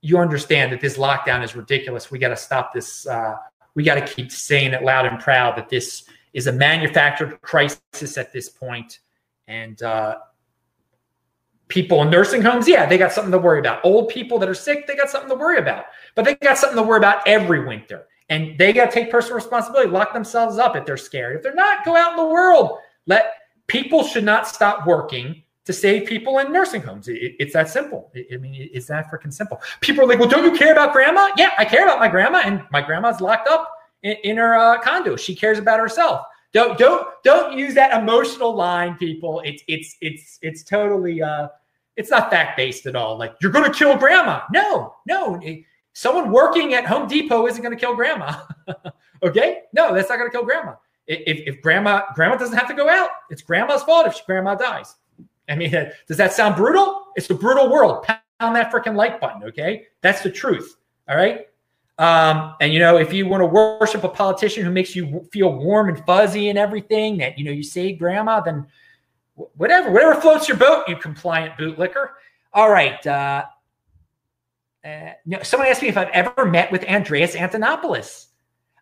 you 0.00 0.18
understand 0.18 0.72
that 0.72 0.80
this 0.80 0.96
lockdown 0.96 1.42
is 1.44 1.54
ridiculous. 1.56 2.10
We 2.10 2.18
got 2.18 2.28
to 2.28 2.36
stop 2.36 2.72
this. 2.72 3.06
Uh, 3.06 3.36
we 3.74 3.82
got 3.82 3.96
to 3.96 4.06
keep 4.14 4.32
saying 4.32 4.72
it 4.72 4.82
loud 4.82 5.04
and 5.06 5.20
proud 5.20 5.56
that 5.56 5.68
this 5.68 6.08
is 6.32 6.46
a 6.46 6.52
manufactured 6.52 7.40
crisis 7.42 8.18
at 8.18 8.32
this 8.32 8.48
point, 8.48 9.00
and 9.48 9.82
uh, 9.82 10.16
people 11.68 12.02
in 12.02 12.10
nursing 12.10 12.42
homes, 12.42 12.68
yeah, 12.68 12.86
they 12.86 12.98
got 12.98 13.12
something 13.12 13.32
to 13.32 13.38
worry 13.38 13.58
about. 13.58 13.84
Old 13.84 14.08
people 14.08 14.38
that 14.38 14.48
are 14.48 14.54
sick, 14.54 14.86
they 14.86 14.96
got 14.96 15.10
something 15.10 15.30
to 15.30 15.36
worry 15.36 15.58
about. 15.58 15.86
But 16.14 16.24
they 16.24 16.34
got 16.36 16.58
something 16.58 16.76
to 16.76 16.82
worry 16.82 16.98
about 16.98 17.26
every 17.26 17.64
winter. 17.66 18.06
And 18.28 18.58
they 18.58 18.72
got 18.72 18.90
to 18.90 18.92
take 18.92 19.10
personal 19.10 19.36
responsibility, 19.36 19.90
lock 19.90 20.12
themselves 20.12 20.58
up 20.58 20.74
if 20.74 20.84
they're 20.84 20.96
scared. 20.96 21.36
If 21.36 21.42
they're 21.42 21.54
not, 21.54 21.84
go 21.84 21.96
out 21.96 22.12
in 22.12 22.16
the 22.16 22.26
world. 22.26 22.78
Let 23.06 23.34
people 23.68 24.02
should 24.04 24.24
not 24.24 24.48
stop 24.48 24.86
working 24.86 25.42
to 25.64 25.72
save 25.72 26.08
people 26.08 26.38
in 26.38 26.52
nursing 26.52 26.80
homes. 26.80 27.08
It, 27.08 27.34
it's 27.38 27.52
that 27.52 27.68
simple. 27.68 28.10
It, 28.14 28.28
I 28.32 28.36
mean, 28.38 28.68
it's 28.72 28.86
that 28.86 29.10
freaking 29.10 29.32
simple. 29.32 29.60
People 29.80 30.04
are 30.04 30.06
like, 30.08 30.18
well, 30.18 30.28
don't 30.28 30.44
you 30.44 30.56
care 30.56 30.72
about 30.72 30.92
grandma? 30.92 31.28
Yeah, 31.36 31.50
I 31.58 31.64
care 31.64 31.84
about 31.84 31.98
my 31.98 32.08
grandma, 32.08 32.42
and 32.44 32.62
my 32.70 32.80
grandma's 32.80 33.20
locked 33.20 33.48
up 33.48 33.70
in, 34.02 34.16
in 34.22 34.36
her 34.36 34.54
uh, 34.54 34.80
condo. 34.80 35.16
She 35.16 35.34
cares 35.34 35.58
about 35.58 35.80
herself. 35.80 36.24
Don't 36.52 36.78
don't 36.78 37.06
don't 37.24 37.58
use 37.58 37.74
that 37.74 38.00
emotional 38.00 38.54
line, 38.54 38.96
people. 38.96 39.42
It's 39.44 39.62
it's 39.68 39.96
it's 40.00 40.38
it's 40.42 40.62
totally 40.62 41.22
uh, 41.22 41.48
it's 41.96 42.10
not 42.10 42.30
fact 42.30 42.56
based 42.56 42.86
at 42.86 42.96
all. 42.96 43.18
Like 43.18 43.34
you're 43.40 43.52
to 43.70 43.76
kill 43.76 43.96
grandma. 43.96 44.42
No, 44.52 44.94
no. 45.06 45.40
Someone 45.92 46.30
working 46.30 46.74
at 46.74 46.84
Home 46.86 47.08
Depot 47.08 47.46
isn't 47.46 47.62
to 47.76 47.80
kill 47.80 47.94
grandma. 47.94 48.42
okay, 49.22 49.62
no, 49.72 49.94
that's 49.94 50.08
not 50.08 50.18
to 50.30 50.36
kill 50.36 50.44
grandma. 50.44 50.74
If, 51.06 51.54
if 51.56 51.62
grandma 51.62 52.02
grandma 52.14 52.36
doesn't 52.36 52.56
have 52.56 52.68
to 52.68 52.74
go 52.74 52.88
out, 52.88 53.10
it's 53.30 53.42
grandma's 53.42 53.82
fault 53.82 54.06
if 54.06 54.14
she, 54.14 54.22
grandma 54.26 54.54
dies. 54.54 54.96
I 55.48 55.54
mean, 55.54 55.70
does 56.06 56.16
that 56.16 56.32
sound 56.32 56.56
brutal? 56.56 57.04
It's 57.16 57.28
the 57.28 57.34
brutal 57.34 57.70
world. 57.70 58.04
Pound 58.04 58.56
that 58.56 58.72
freaking 58.72 58.96
like 58.96 59.20
button. 59.20 59.44
Okay, 59.44 59.86
that's 60.02 60.22
the 60.22 60.30
truth. 60.30 60.76
All 61.08 61.16
right. 61.16 61.46
Um, 61.98 62.54
and 62.60 62.72
you 62.72 62.78
know, 62.78 62.98
if 62.98 63.12
you 63.12 63.26
want 63.26 63.40
to 63.40 63.46
worship 63.46 64.04
a 64.04 64.08
politician 64.08 64.64
who 64.64 64.70
makes 64.70 64.94
you 64.94 65.26
feel 65.32 65.52
warm 65.52 65.88
and 65.88 66.04
fuzzy 66.04 66.50
and 66.50 66.58
everything, 66.58 67.16
that 67.18 67.38
you 67.38 67.44
know 67.44 67.52
you 67.52 67.62
say 67.62 67.92
grandma, 67.92 68.40
then 68.40 68.66
whatever, 69.34 69.90
whatever 69.90 70.20
floats 70.20 70.48
your 70.48 70.56
boat, 70.56 70.84
you 70.88 70.96
compliant 70.96 71.56
bootlicker. 71.58 72.10
All 72.52 72.70
right. 72.70 73.04
Uh, 73.06 73.44
uh, 74.84 75.12
no, 75.24 75.42
someone 75.42 75.68
asked 75.68 75.82
me 75.82 75.88
if 75.88 75.96
I've 75.96 76.10
ever 76.10 76.44
met 76.44 76.70
with 76.70 76.84
Andreas 76.84 77.34
Antonopoulos. 77.34 78.26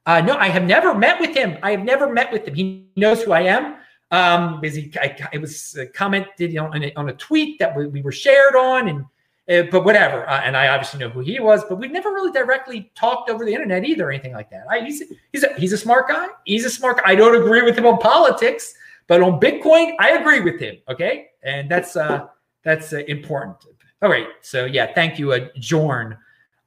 Uh, 0.06 0.20
no, 0.20 0.36
I 0.36 0.48
have 0.48 0.64
never 0.64 0.94
met 0.94 1.18
with 1.18 1.34
him. 1.34 1.56
I 1.62 1.70
have 1.70 1.82
never 1.82 2.12
met 2.12 2.30
with 2.30 2.46
him. 2.46 2.54
He 2.54 2.88
knows 2.94 3.22
who 3.22 3.32
I 3.32 3.42
am 3.42 3.76
um, 4.10 4.60
because 4.60 4.78
I, 4.96 5.16
it 5.32 5.40
was 5.40 5.78
commented 5.94 6.56
on, 6.58 6.82
a, 6.82 6.92
on 6.94 7.08
a 7.08 7.14
tweet 7.14 7.58
that 7.58 7.74
we, 7.74 7.86
we 7.86 8.02
were 8.02 8.12
shared 8.12 8.54
on, 8.54 8.88
and 8.88 9.04
uh, 9.48 9.62
but 9.70 9.84
whatever. 9.84 10.28
Uh, 10.28 10.40
and 10.40 10.56
I 10.56 10.68
obviously 10.68 11.00
know 11.00 11.08
who 11.08 11.20
he 11.20 11.38
was, 11.38 11.64
but 11.64 11.76
we've 11.76 11.90
never 11.90 12.10
really 12.10 12.32
directly 12.32 12.90
talked 12.94 13.28
over 13.28 13.44
the 13.44 13.52
internet 13.52 13.84
either, 13.84 14.08
or 14.08 14.10
anything 14.10 14.32
like 14.32 14.50
that. 14.50 14.64
I, 14.70 14.80
he's 14.80 15.02
he's 15.32 15.44
a, 15.44 15.52
he's 15.54 15.72
a 15.72 15.78
smart 15.78 16.08
guy. 16.08 16.28
He's 16.44 16.64
a 16.64 16.70
smart. 16.70 16.98
guy. 16.98 17.02
I 17.06 17.14
don't 17.14 17.34
agree 17.34 17.62
with 17.62 17.76
him 17.76 17.86
on 17.86 17.98
politics, 17.98 18.74
but 19.06 19.20
on 19.22 19.40
Bitcoin, 19.40 19.94
I 19.98 20.10
agree 20.10 20.40
with 20.40 20.60
him. 20.60 20.76
Okay, 20.88 21.28
and 21.42 21.70
that's 21.70 21.96
uh, 21.96 22.26
that's 22.62 22.92
uh, 22.92 22.98
important. 23.08 23.56
All 24.02 24.08
right. 24.08 24.28
So 24.40 24.64
yeah, 24.64 24.92
thank 24.94 25.18
you, 25.18 25.32
uh, 25.32 25.48
Jorn, 25.58 26.16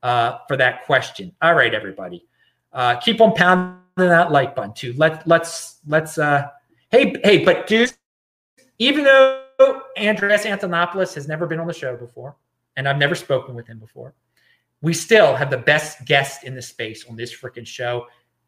uh, 0.03 0.39
for 0.47 0.57
that 0.57 0.85
question. 0.85 1.31
All 1.41 1.55
right, 1.55 1.73
everybody, 1.73 2.25
uh, 2.73 2.97
keep 2.97 3.21
on 3.21 3.33
pounding 3.33 3.79
that 3.95 4.31
like 4.31 4.55
button 4.55 4.73
too. 4.73 4.93
Let 4.97 5.27
let's 5.27 5.77
let's 5.87 6.19
uh, 6.19 6.49
hey 6.91 7.15
hey, 7.23 7.43
but 7.43 7.65
dude, 7.65 7.91
even 8.77 9.03
though 9.03 9.41
Andreas 9.97 10.45
Antonopoulos 10.45 11.15
has 11.15 11.27
never 11.27 11.47
been 11.47 11.59
on 11.59 11.65
the 11.65 11.73
show 11.73 11.97
before 11.97 12.35
and 12.77 12.87
I've 12.87 12.97
never 12.97 13.15
spoken 13.15 13.55
with 13.55 13.67
him 13.67 13.79
before. 13.79 14.13
We 14.81 14.93
still 14.93 15.35
have 15.35 15.49
the 15.49 15.57
best 15.57 16.05
guest 16.05 16.45
in 16.45 16.55
the 16.55 16.61
space 16.61 17.05
on 17.09 17.17
this 17.17 17.35
freaking 17.35 17.67
show, 17.67 18.05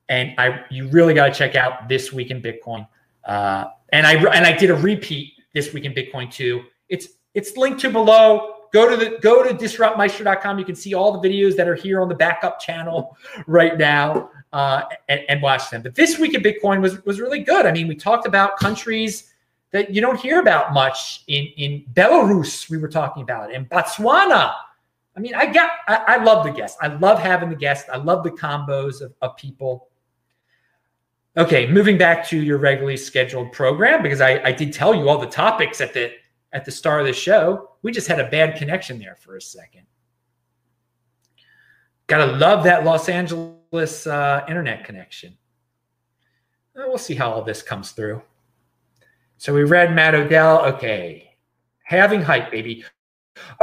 and 0.07 0.33
I 0.37 0.63
you 0.69 0.87
really 0.89 1.13
got 1.13 1.27
to 1.27 1.33
check 1.33 1.55
out 1.55 1.89
this 1.89 2.13
week 2.13 2.31
in 2.31 2.41
Bitcoin. 2.41 2.87
Uh, 3.25 3.65
and 3.91 4.07
I 4.07 4.13
and 4.13 4.45
I 4.45 4.53
did 4.53 4.69
a 4.69 4.75
repeat 4.75 5.33
this 5.53 5.73
week 5.73 5.85
in 5.85 5.93
Bitcoin 5.93 6.31
too. 6.31 6.61
It's 6.87 7.07
it's 7.33 7.57
linked 7.57 7.81
to 7.81 7.89
below. 7.89 8.55
Go 8.71 8.87
to 8.87 8.95
the 8.95 9.17
go 9.19 9.43
to 9.43 9.53
disruptmeister.com. 9.53 10.59
You 10.59 10.65
can 10.65 10.75
see 10.75 10.93
all 10.93 11.19
the 11.19 11.27
videos 11.27 11.55
that 11.55 11.67
are 11.67 11.75
here 11.75 11.99
on 11.99 12.07
the 12.07 12.15
backup 12.15 12.59
channel 12.59 13.17
right 13.47 13.75
now 13.77 14.29
uh, 14.53 14.83
and, 15.07 15.21
and 15.27 15.41
watch 15.41 15.71
them. 15.71 15.81
But 15.81 15.95
this 15.95 16.19
week 16.19 16.35
in 16.35 16.43
Bitcoin 16.43 16.79
was 16.79 17.03
was 17.05 17.19
really 17.19 17.39
good. 17.39 17.65
I 17.65 17.71
mean, 17.71 17.87
we 17.87 17.95
talked 17.95 18.27
about 18.27 18.57
countries 18.57 19.33
that 19.71 19.93
you 19.93 20.01
don't 20.01 20.19
hear 20.19 20.39
about 20.39 20.73
much 20.73 21.23
in 21.27 21.45
in 21.57 21.85
Belarus. 21.93 22.69
We 22.69 22.77
were 22.77 22.87
talking 22.87 23.23
about 23.23 23.53
in 23.53 23.65
Botswana. 23.65 24.53
I 25.15 25.19
mean, 25.19 25.35
I 25.35 25.45
got 25.47 25.71
I, 25.87 26.03
I 26.07 26.23
love 26.23 26.45
the 26.45 26.51
guests. 26.51 26.77
I 26.81 26.87
love 26.87 27.19
having 27.19 27.49
the 27.49 27.55
guests. 27.55 27.89
I 27.91 27.97
love 27.97 28.23
the 28.23 28.31
combos 28.31 29.01
of, 29.01 29.13
of 29.21 29.35
people. 29.35 29.87
Okay, 31.37 31.67
moving 31.67 31.97
back 31.97 32.27
to 32.29 32.37
your 32.37 32.57
regularly 32.57 32.97
scheduled 32.97 33.51
program 33.51 34.01
because 34.01 34.19
I, 34.19 34.41
I 34.43 34.51
did 34.51 34.73
tell 34.73 34.95
you 34.95 35.07
all 35.07 35.17
the 35.17 35.27
topics 35.27 35.79
at 35.81 35.93
the 35.93 36.11
at 36.53 36.65
the 36.65 36.71
start 36.71 37.01
of 37.01 37.07
the 37.07 37.13
show. 37.13 37.71
We 37.81 37.91
just 37.91 38.07
had 38.07 38.19
a 38.19 38.29
bad 38.29 38.57
connection 38.57 38.99
there 38.99 39.15
for 39.15 39.37
a 39.37 39.41
second. 39.41 39.83
Gotta 42.07 42.31
love 42.31 42.63
that 42.63 42.85
Los 42.85 43.07
Angeles 43.07 44.07
uh, 44.07 44.43
internet 44.47 44.83
connection. 44.83 45.37
We'll 46.75 46.97
see 46.97 47.13
how 47.13 47.31
all 47.31 47.43
this 47.43 47.61
comes 47.61 47.91
through. 47.91 48.21
So 49.39 49.53
we 49.53 49.63
read 49.63 49.95
Matt 49.95 50.15
Odell. 50.15 50.65
Okay. 50.65 51.31
Having 51.85 52.23
hype, 52.23 52.51
baby. 52.51 52.83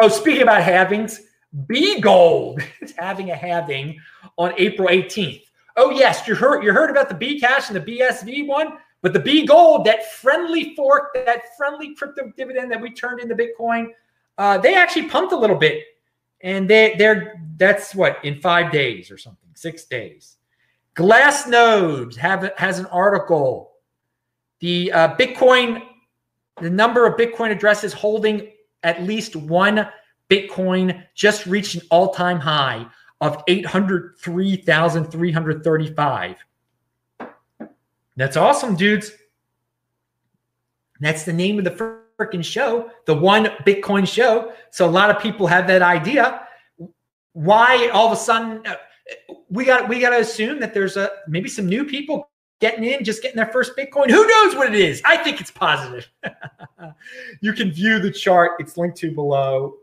Oh, 0.01 0.09
speaking 0.09 0.41
about 0.41 0.63
halvings, 0.63 1.19
B 1.67 2.01
Gold 2.01 2.63
is 2.81 2.95
having 2.97 3.31
a 3.31 3.37
halving 3.37 3.99
on 4.39 4.55
April 4.57 4.89
18th. 4.89 5.43
Oh, 5.77 5.91
yes, 5.91 6.27
you 6.27 6.35
heard 6.35 6.65
you 6.65 6.73
heard 6.73 6.89
about 6.89 7.11
the 7.11 7.15
B 7.15 7.39
Cash 7.39 7.69
and 7.69 7.77
the 7.77 7.99
BSV 7.99 8.47
one, 8.47 8.79
but 9.03 9.13
the 9.13 9.21
B 9.21 9.45
Gold, 9.45 9.85
that 9.85 10.11
friendly 10.13 10.75
fork, 10.75 11.13
that 11.13 11.55
friendly 11.59 11.95
crypto 11.95 12.33
dividend 12.39 12.73
that 12.73 12.81
we 12.81 12.91
turned 12.91 13.21
into 13.21 13.35
Bitcoin, 13.35 13.89
uh, 14.39 14.57
they 14.57 14.75
actually 14.75 15.09
pumped 15.09 15.35
a 15.35 15.37
little 15.37 15.57
bit, 15.57 15.85
and 16.41 16.71
they 16.71 16.95
they're 16.97 17.39
that's 17.59 17.95
what 17.95 18.25
in 18.25 18.41
five 18.41 18.73
days 18.73 19.11
or 19.11 19.19
something, 19.19 19.51
six 19.55 19.85
days. 19.85 20.37
Glassnodes 20.95 22.17
have 22.17 22.51
has 22.57 22.79
an 22.79 22.87
article 22.87 23.76
the 24.61 24.93
uh, 24.93 25.17
Bitcoin, 25.17 25.83
the 26.61 26.71
number 26.71 27.05
of 27.07 27.19
Bitcoin 27.19 27.51
addresses 27.51 27.93
holding 27.93 28.53
at 28.83 29.03
least 29.03 29.37
one 29.37 29.87
Bitcoin 30.29 31.05
just 31.15 31.47
reached 31.47 31.77
an 31.77 31.83
all 31.91 32.13
time 32.13 32.41
high 32.41 32.85
of 33.21 33.45
803,335. 33.49 36.37
That's 38.17 38.37
awesome, 38.37 38.75
dudes. 38.77 39.13
That's 41.01 41.25
the 41.25 41.33
name 41.33 41.59
of 41.59 41.65
the 41.65 41.99
freaking 42.19 42.45
show, 42.45 42.91
the 43.05 43.15
one 43.15 43.47
Bitcoin 43.67 44.09
show. 44.09 44.53
So 44.71 44.89
a 44.89 44.91
lot 44.91 45.11
of 45.11 45.21
people 45.21 45.47
have 45.47 45.67
that 45.69 45.83
idea. 45.83 46.47
Why 47.33 47.89
all 47.89 48.07
of 48.07 48.13
a 48.13 48.17
sudden 48.17 48.67
uh, 48.67 48.77
we 49.51 49.65
got 49.65 49.89
we 49.89 50.01
got 50.01 50.11
to 50.11 50.21
assume 50.21 50.61
that 50.61 50.73
there's 50.73 50.97
a 50.97 51.11
maybe 51.29 51.49
some 51.49 51.67
new 51.67 51.85
people 51.85 52.31
getting 52.61 52.85
in, 52.85 53.05
just 53.05 53.23
getting 53.23 53.37
their 53.37 53.47
first 53.47 53.77
Bitcoin. 53.77 54.11
Who 54.11 54.27
knows 54.27 54.55
what 54.55 54.69
it 54.73 54.79
is? 54.79 55.03
I 55.05 55.17
think 55.17 55.41
it's 55.41 55.51
positive. 55.51 56.09
you 57.41 57.53
can 57.53 57.71
view 57.71 57.99
the 57.99 58.11
chart, 58.11 58.53
it's 58.59 58.77
linked 58.77 58.97
to 58.99 59.11
below. 59.11 59.75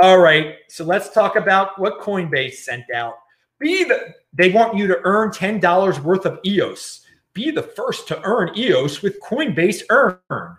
All 0.00 0.18
right, 0.18 0.56
so 0.68 0.84
let's 0.84 1.10
talk 1.10 1.36
about 1.36 1.78
what 1.78 2.00
Coinbase 2.00 2.54
sent 2.54 2.90
out. 2.94 3.14
Be 3.58 3.84
the 3.84 4.14
they 4.32 4.50
want 4.50 4.76
you 4.76 4.86
to 4.86 4.98
earn 5.04 5.30
$10 5.30 6.02
worth 6.02 6.24
of 6.24 6.40
EOS. 6.44 7.06
Be 7.34 7.50
the 7.50 7.62
first 7.62 8.08
to 8.08 8.20
earn 8.22 8.56
EOS 8.56 9.02
with 9.02 9.20
Coinbase 9.20 9.82
Earn. 9.90 10.56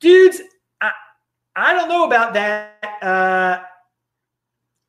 Dudes, 0.00 0.40
I, 0.80 0.90
I 1.56 1.72
don't 1.72 1.88
know 1.88 2.06
about 2.06 2.34
that. 2.34 3.02
Uh, 3.02 3.62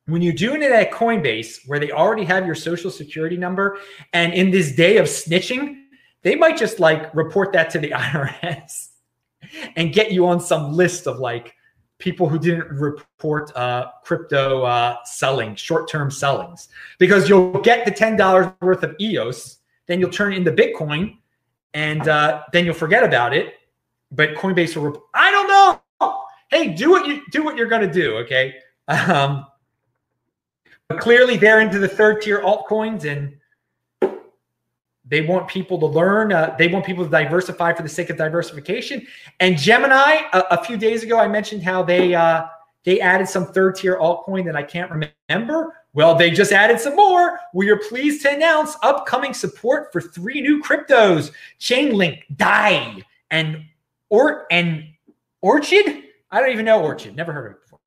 when 0.06 0.22
you're 0.22 0.32
doing 0.32 0.62
it 0.62 0.72
at 0.72 0.90
Coinbase, 0.90 1.66
where 1.66 1.78
they 1.78 1.90
already 1.90 2.24
have 2.24 2.46
your 2.46 2.54
social 2.54 2.90
security 2.90 3.36
number, 3.36 3.78
and 4.12 4.32
in 4.32 4.50
this 4.50 4.72
day 4.72 4.96
of 4.96 5.06
snitching, 5.06 5.82
they 6.22 6.36
might 6.36 6.56
just 6.56 6.80
like 6.80 7.14
report 7.14 7.52
that 7.52 7.70
to 7.70 7.78
the 7.78 7.90
IRS 7.96 8.88
and 9.76 9.92
get 9.92 10.12
you 10.12 10.26
on 10.26 10.40
some 10.40 10.72
list 10.72 11.06
of 11.06 11.18
like 11.18 11.54
people 11.98 12.28
who 12.28 12.38
didn't 12.38 12.68
report 12.70 13.54
uh, 13.56 13.90
crypto 14.02 14.62
uh, 14.62 14.96
selling, 15.04 15.54
short-term 15.54 16.10
sellings, 16.10 16.68
because 16.98 17.28
you'll 17.28 17.60
get 17.60 17.84
the 17.84 17.90
ten 17.90 18.16
dollars 18.16 18.48
worth 18.60 18.82
of 18.82 18.96
EOS, 19.00 19.58
then 19.86 20.00
you'll 20.00 20.10
turn 20.10 20.32
into 20.32 20.50
Bitcoin, 20.50 21.16
and 21.74 22.08
uh, 22.08 22.42
then 22.52 22.64
you'll 22.64 22.74
forget 22.74 23.04
about 23.04 23.34
it. 23.34 23.54
But 24.10 24.34
Coinbase 24.34 24.76
will. 24.76 24.90
Rep- 24.90 25.02
I 25.14 25.30
don't 25.30 25.48
know. 25.48 26.22
Hey, 26.50 26.74
do 26.74 26.90
what 26.90 27.06
you 27.06 27.22
do 27.30 27.44
what 27.44 27.56
you're 27.56 27.68
to 27.68 27.90
do. 27.90 28.16
Okay. 28.18 28.54
Um, 28.88 29.46
but 30.88 30.98
clearly, 30.98 31.36
they're 31.36 31.60
into 31.60 31.78
the 31.78 31.86
third 31.86 32.22
tier 32.22 32.40
altcoins 32.40 33.04
and 33.04 33.36
They 35.10 35.22
want 35.22 35.48
people 35.48 35.78
to 35.80 35.86
learn. 35.86 36.32
Uh, 36.32 36.54
they 36.56 36.68
want 36.68 36.86
people 36.86 37.04
to 37.04 37.10
diversify 37.10 37.72
for 37.72 37.82
the 37.82 37.88
sake 37.88 38.10
of 38.10 38.16
diversification. 38.16 39.06
And 39.40 39.58
Gemini, 39.58 40.22
a, 40.32 40.44
a 40.52 40.64
few 40.64 40.76
days 40.76 41.02
ago, 41.02 41.18
I 41.18 41.26
mentioned 41.26 41.64
how 41.64 41.82
they 41.82 42.14
uh, 42.14 42.46
they 42.84 43.00
added 43.00 43.28
some 43.28 43.46
third 43.46 43.74
tier 43.74 43.98
altcoin 43.98 44.44
that 44.46 44.56
I 44.56 44.62
can't 44.62 44.90
remember. 45.28 45.74
Well, 45.92 46.14
they 46.14 46.30
just 46.30 46.52
added 46.52 46.78
some 46.78 46.94
more. 46.94 47.40
We 47.52 47.68
are 47.70 47.76
pleased 47.76 48.22
to 48.22 48.32
announce 48.32 48.76
upcoming 48.82 49.34
support 49.34 49.92
for 49.92 50.00
three 50.00 50.40
new 50.40 50.62
cryptos: 50.62 51.32
Chainlink, 51.58 52.22
Dai, 52.36 53.02
and 53.32 53.64
or 54.10 54.46
and 54.52 54.84
Orchid. 55.42 56.04
I 56.30 56.40
don't 56.40 56.52
even 56.52 56.64
know 56.64 56.80
Orchid. 56.80 57.16
Never 57.16 57.32
heard 57.32 57.46
of 57.46 57.52
it 57.56 57.62
before. 57.62 57.80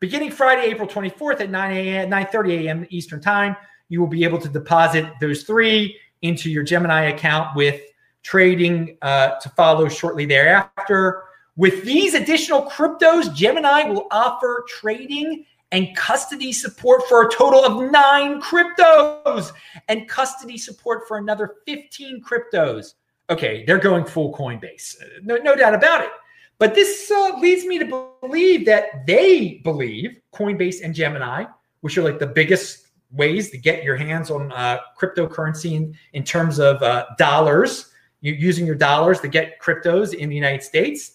Beginning 0.00 0.30
Friday, 0.30 0.62
April 0.62 0.88
24th 0.88 1.42
at 1.42 1.50
9 1.50 1.76
a.m. 1.76 2.10
9:30 2.10 2.64
a.m. 2.64 2.86
Eastern 2.88 3.20
Time, 3.20 3.54
you 3.90 4.00
will 4.00 4.08
be 4.08 4.24
able 4.24 4.38
to 4.38 4.48
deposit 4.48 5.04
those 5.20 5.42
three 5.42 5.94
into 6.22 6.50
your 6.50 6.62
Gemini 6.62 7.04
account 7.04 7.54
with 7.56 7.80
trading 8.22 8.96
uh, 9.02 9.38
to 9.40 9.48
follow 9.50 9.88
shortly 9.88 10.26
thereafter. 10.26 11.24
With 11.56 11.84
these 11.84 12.14
additional 12.14 12.62
cryptos, 12.70 13.34
Gemini 13.34 13.84
will 13.84 14.06
offer 14.10 14.64
trading 14.68 15.44
and 15.72 15.94
custody 15.96 16.52
support 16.52 17.02
for 17.08 17.26
a 17.26 17.30
total 17.30 17.64
of 17.64 17.90
nine 17.90 18.40
cryptos 18.40 19.52
and 19.88 20.08
custody 20.08 20.58
support 20.58 21.06
for 21.06 21.18
another 21.18 21.56
15 21.66 22.22
cryptos. 22.22 22.94
Okay, 23.28 23.64
they're 23.64 23.78
going 23.78 24.04
full 24.04 24.34
Coinbase. 24.34 24.96
No, 25.22 25.36
no 25.36 25.54
doubt 25.54 25.74
about 25.74 26.02
it. 26.02 26.10
But 26.58 26.74
this 26.74 27.10
uh, 27.10 27.38
leads 27.38 27.64
me 27.64 27.78
to 27.78 28.10
believe 28.20 28.66
that 28.66 29.06
they 29.06 29.60
believe 29.64 30.20
Coinbase 30.34 30.82
and 30.82 30.94
Gemini, 30.94 31.44
which 31.80 31.96
are 31.96 32.02
like 32.02 32.18
the 32.18 32.26
biggest 32.26 32.88
ways 33.12 33.50
to 33.50 33.58
get 33.58 33.82
your 33.82 33.96
hands 33.96 34.30
on 34.30 34.52
uh, 34.52 34.78
cryptocurrency 34.98 35.72
in, 35.72 35.96
in 36.12 36.24
terms 36.24 36.58
of 36.58 36.82
uh, 36.82 37.06
dollars, 37.18 37.90
you 38.20 38.32
using 38.32 38.66
your 38.66 38.74
dollars 38.74 39.20
to 39.20 39.28
get 39.28 39.60
cryptos 39.60 40.14
in 40.14 40.28
the 40.28 40.34
United 40.34 40.62
States. 40.62 41.12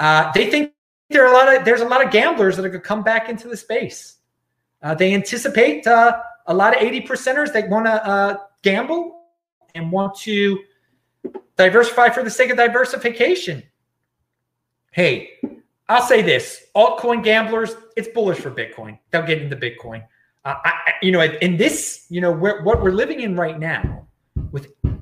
Uh, 0.00 0.30
they 0.32 0.50
think 0.50 0.72
there 1.10 1.24
are 1.26 1.32
a 1.32 1.36
lot 1.36 1.54
of 1.54 1.64
there's 1.64 1.80
a 1.80 1.88
lot 1.88 2.04
of 2.04 2.10
gamblers 2.10 2.56
that 2.56 2.64
are 2.64 2.68
going 2.68 2.80
to 2.80 2.86
come 2.86 3.02
back 3.02 3.28
into 3.28 3.48
the 3.48 3.56
space. 3.56 4.16
Uh, 4.82 4.94
they 4.94 5.14
anticipate 5.14 5.86
uh, 5.86 6.20
a 6.46 6.54
lot 6.54 6.76
of 6.76 6.82
80 6.82 7.02
percenters 7.02 7.52
that 7.52 7.68
want 7.68 7.86
to 7.86 8.06
uh, 8.06 8.36
gamble 8.62 9.22
and 9.74 9.90
want 9.90 10.14
to 10.20 10.60
diversify 11.56 12.10
for 12.10 12.22
the 12.22 12.30
sake 12.30 12.50
of 12.50 12.56
diversification. 12.56 13.62
Hey, 14.92 15.30
I'll 15.88 16.02
say 16.02 16.22
this: 16.22 16.66
altcoin 16.74 17.22
gamblers, 17.22 17.74
it's 17.96 18.08
bullish 18.08 18.38
for 18.38 18.50
Bitcoin. 18.50 18.98
They'll 19.10 19.26
get 19.26 19.42
into 19.42 19.56
Bitcoin. 19.56 20.04
I, 20.64 20.92
you 21.02 21.12
know, 21.12 21.22
in 21.22 21.56
this, 21.56 22.06
you 22.08 22.20
know, 22.20 22.32
we're, 22.32 22.62
what 22.62 22.82
we're 22.82 22.92
living 22.92 23.20
in 23.20 23.36
right 23.36 23.58
now 23.58 24.06
with, 24.50 24.72
I 24.84 24.96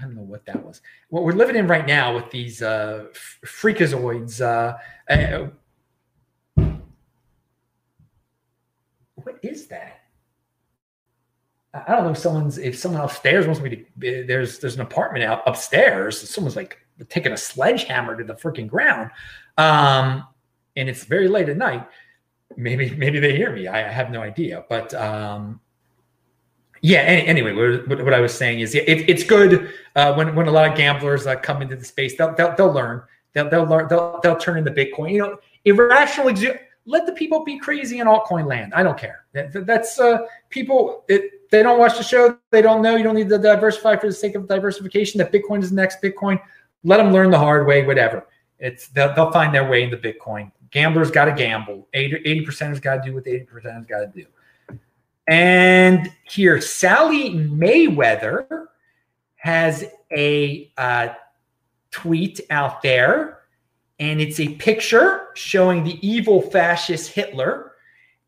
don't 0.00 0.14
know 0.14 0.22
what 0.22 0.46
that 0.46 0.64
was. 0.64 0.80
What 1.08 1.24
we're 1.24 1.32
living 1.32 1.56
in 1.56 1.66
right 1.66 1.86
now 1.86 2.14
with 2.14 2.30
these 2.30 2.62
uh, 2.62 3.06
freakazoids. 3.44 4.40
Uh, 4.40 4.76
uh, 5.12 5.48
what 9.14 9.38
is 9.42 9.66
that? 9.66 9.98
I 11.74 11.94
don't 11.94 12.04
know 12.04 12.10
if 12.10 12.18
someone's 12.18 12.58
if 12.58 12.78
someone 12.78 13.00
upstairs 13.00 13.46
wants 13.46 13.62
me 13.62 13.86
to. 13.96 14.24
There's 14.26 14.58
there's 14.58 14.74
an 14.74 14.82
apartment 14.82 15.24
out 15.24 15.42
upstairs. 15.46 16.28
Someone's 16.28 16.56
like 16.56 16.78
taking 17.08 17.32
a 17.32 17.36
sledgehammer 17.36 18.16
to 18.16 18.24
the 18.24 18.34
freaking 18.34 18.68
ground, 18.68 19.10
um, 19.56 20.26
and 20.76 20.88
it's 20.88 21.04
very 21.04 21.28
late 21.28 21.48
at 21.48 21.56
night 21.56 21.86
maybe 22.56 22.90
maybe 22.96 23.18
they 23.18 23.36
hear 23.36 23.52
me. 23.52 23.68
I, 23.68 23.90
have 23.90 24.10
no 24.10 24.22
idea, 24.22 24.64
but 24.68 24.92
um, 24.94 25.60
yeah. 26.80 27.00
Any, 27.00 27.26
anyway, 27.26 27.52
what, 27.86 28.04
what, 28.04 28.14
I 28.14 28.20
was 28.20 28.34
saying 28.34 28.60
is, 28.60 28.74
it, 28.74 28.84
it's 28.86 29.24
good 29.24 29.72
uh, 29.96 30.14
when 30.14 30.34
when 30.34 30.48
a 30.48 30.50
lot 30.50 30.70
of 30.70 30.76
gamblers 30.76 31.26
uh, 31.26 31.36
come 31.36 31.62
into 31.62 31.76
the 31.76 31.84
space. 31.84 32.16
They'll 32.16 32.34
they'll, 32.34 32.54
they'll 32.56 32.72
learn. 32.72 33.02
They'll 33.32 33.48
they'll 33.48 33.64
learn. 33.64 33.88
They'll 33.88 34.20
they'll 34.22 34.36
turn 34.36 34.58
into 34.58 34.70
Bitcoin. 34.70 35.12
You 35.12 35.18
know, 35.18 35.38
irrational. 35.64 36.28
Exu- 36.28 36.58
let 36.84 37.06
the 37.06 37.12
people 37.12 37.44
be 37.44 37.58
crazy 37.58 38.00
in 38.00 38.08
altcoin 38.08 38.46
land. 38.46 38.74
I 38.74 38.82
don't 38.82 38.98
care. 38.98 39.24
That, 39.32 39.66
that's 39.66 40.00
uh, 40.00 40.26
people. 40.50 41.04
It, 41.08 41.50
they 41.50 41.62
don't 41.62 41.78
watch 41.78 41.96
the 41.96 42.02
show. 42.02 42.38
They 42.50 42.62
don't 42.62 42.82
know. 42.82 42.96
You 42.96 43.04
don't 43.04 43.14
need 43.14 43.28
to 43.28 43.38
diversify 43.38 43.96
for 43.96 44.06
the 44.06 44.12
sake 44.12 44.34
of 44.34 44.48
diversification. 44.48 45.18
That 45.18 45.32
Bitcoin 45.32 45.62
is 45.62 45.70
the 45.70 45.76
next 45.76 46.02
Bitcoin. 46.02 46.40
Let 46.82 46.96
them 46.96 47.12
learn 47.12 47.30
the 47.30 47.38
hard 47.38 47.66
way. 47.66 47.84
Whatever. 47.84 48.26
It's 48.58 48.88
they'll, 48.88 49.14
they'll 49.14 49.32
find 49.32 49.54
their 49.54 49.68
way 49.68 49.82
into 49.82 49.96
Bitcoin 49.96 50.50
gamblers 50.72 51.10
got 51.10 51.26
to 51.26 51.32
gamble. 51.32 51.86
80 51.94 52.44
percent 52.44 52.70
has 52.70 52.80
got 52.80 52.96
to 52.96 53.02
do 53.02 53.14
what 53.14 53.26
80 53.26 53.44
percent 53.44 53.74
has 53.74 53.86
got 53.86 54.00
to 54.00 54.06
do. 54.08 54.26
And 55.28 56.12
here, 56.24 56.60
Sally 56.60 57.30
Mayweather 57.30 58.66
has 59.36 59.84
a 60.10 60.72
uh, 60.76 61.08
tweet 61.90 62.40
out 62.50 62.82
there, 62.82 63.38
and 64.00 64.20
it's 64.20 64.40
a 64.40 64.54
picture 64.54 65.28
showing 65.34 65.84
the 65.84 66.06
evil 66.06 66.42
fascist 66.42 67.12
Hitler, 67.12 67.72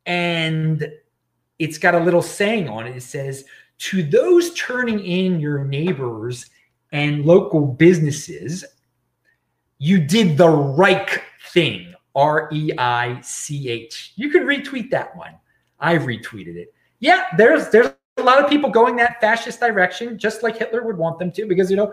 and 0.07 0.88
it's 1.59 1.78
got 1.78 1.94
a 1.94 2.00
little 2.00 2.22
saying 2.22 2.68
on 2.68 2.87
it. 2.87 2.96
It 2.96 3.02
says, 3.02 3.44
"To 3.78 4.02
those 4.02 4.54
turning 4.54 5.04
in 5.04 5.40
your 5.40 5.64
neighbors 5.64 6.46
and 6.92 7.24
local 7.24 7.66
businesses, 7.66 8.64
you 9.78 9.98
did 9.98 10.37
the 10.37 10.48
right 10.48 11.20
thing." 11.52 11.93
R 12.14 12.48
E 12.53 12.70
I 12.79 13.20
C 13.20 13.68
H. 13.68 14.12
You 14.16 14.31
can 14.31 14.42
retweet 14.42 14.90
that 14.90 15.16
one. 15.16 15.35
I've 15.81 16.03
retweeted 16.03 16.57
it. 16.57 16.72
Yeah, 17.00 17.24
there's 17.37 17.68
there's 17.68 17.92
a 18.16 18.22
lot 18.22 18.42
of 18.42 18.48
people 18.48 18.70
going 18.70 18.96
that 18.96 19.20
fascist 19.20 19.61
direction, 19.61 20.18
just 20.18 20.42
like 20.42 20.57
Hitler 20.57 20.85
would 20.85 20.96
want 20.96 21.18
them 21.18 21.33
to, 21.33 21.46
because 21.46 21.70
you 21.70 21.77
know, 21.77 21.92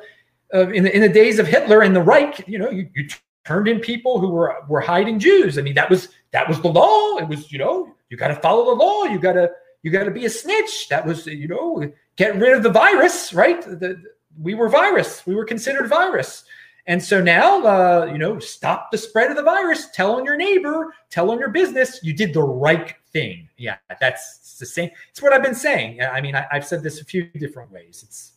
uh, 0.54 0.70
in 0.70 0.84
the 0.84 0.96
in 0.96 1.02
the 1.02 1.10
days 1.10 1.40
of 1.40 1.48
Hitler 1.48 1.82
and 1.82 1.96
the 1.96 2.02
Reich, 2.02 2.48
you 2.48 2.60
know, 2.60 2.70
you, 2.70 2.88
you 2.96 3.08
turned 3.46 3.68
in 3.68 3.80
people 3.80 4.20
who 4.20 4.30
were 4.30 4.56
were 4.70 4.82
hiding 4.82 5.20
Jews. 5.20 5.58
I 5.58 5.62
mean, 5.62 5.74
that 5.76 5.90
was 5.90 6.10
that 6.32 6.48
was 6.48 6.62
the 6.62 6.70
law. 6.70 7.18
It 7.18 7.28
was 7.28 7.52
you 7.52 7.58
know, 7.58 7.94
you 8.10 8.18
got 8.18 8.28
to 8.28 8.36
follow 8.36 8.66
the 8.66 8.84
law. 8.84 9.04
You 9.04 9.20
got 9.20 9.34
to 9.34 9.52
you 9.84 9.92
got 9.92 10.04
to 10.04 10.12
be 10.12 10.26
a 10.26 10.30
snitch. 10.30 10.88
That 10.90 11.06
was 11.06 11.26
you 11.26 11.48
know, 11.48 11.92
get 12.16 12.36
rid 12.36 12.54
of 12.54 12.64
the 12.64 12.70
virus, 12.70 13.34
right? 13.34 13.62
The, 13.62 14.02
we 14.40 14.54
were 14.54 14.70
virus. 14.70 15.26
We 15.26 15.36
were 15.36 15.46
considered 15.46 15.88
virus. 15.88 16.46
And 16.88 17.02
so 17.02 17.22
now, 17.22 17.64
uh, 17.64 18.06
you 18.12 18.18
know, 18.18 18.40
stop 18.40 18.92
the 18.92 18.98
spread 18.98 19.30
of 19.30 19.38
the 19.38 19.44
virus. 19.44 19.90
Tell 19.92 20.16
on 20.16 20.26
your 20.26 20.36
neighbor. 20.36 20.94
Tell 21.10 21.30
on 21.32 21.40
your 21.40 21.50
business. 21.50 22.00
You 22.04 22.14
did 22.14 22.34
the 22.34 22.42
right 22.42 22.94
thing. 23.14 23.48
Yeah, 23.58 23.78
that's 24.00 24.58
the 24.58 24.66
same. 24.66 24.90
It's 25.10 25.22
what 25.22 25.34
I've 25.34 25.44
been 25.44 25.56
saying. 25.56 26.02
I 26.02 26.22
mean, 26.22 26.36
I, 26.36 26.48
have 26.52 26.66
said 26.66 26.84
this 26.84 27.02
a 27.02 27.06
few 27.06 27.26
different 27.38 27.72
ways. 27.72 28.04
It's 28.06 28.34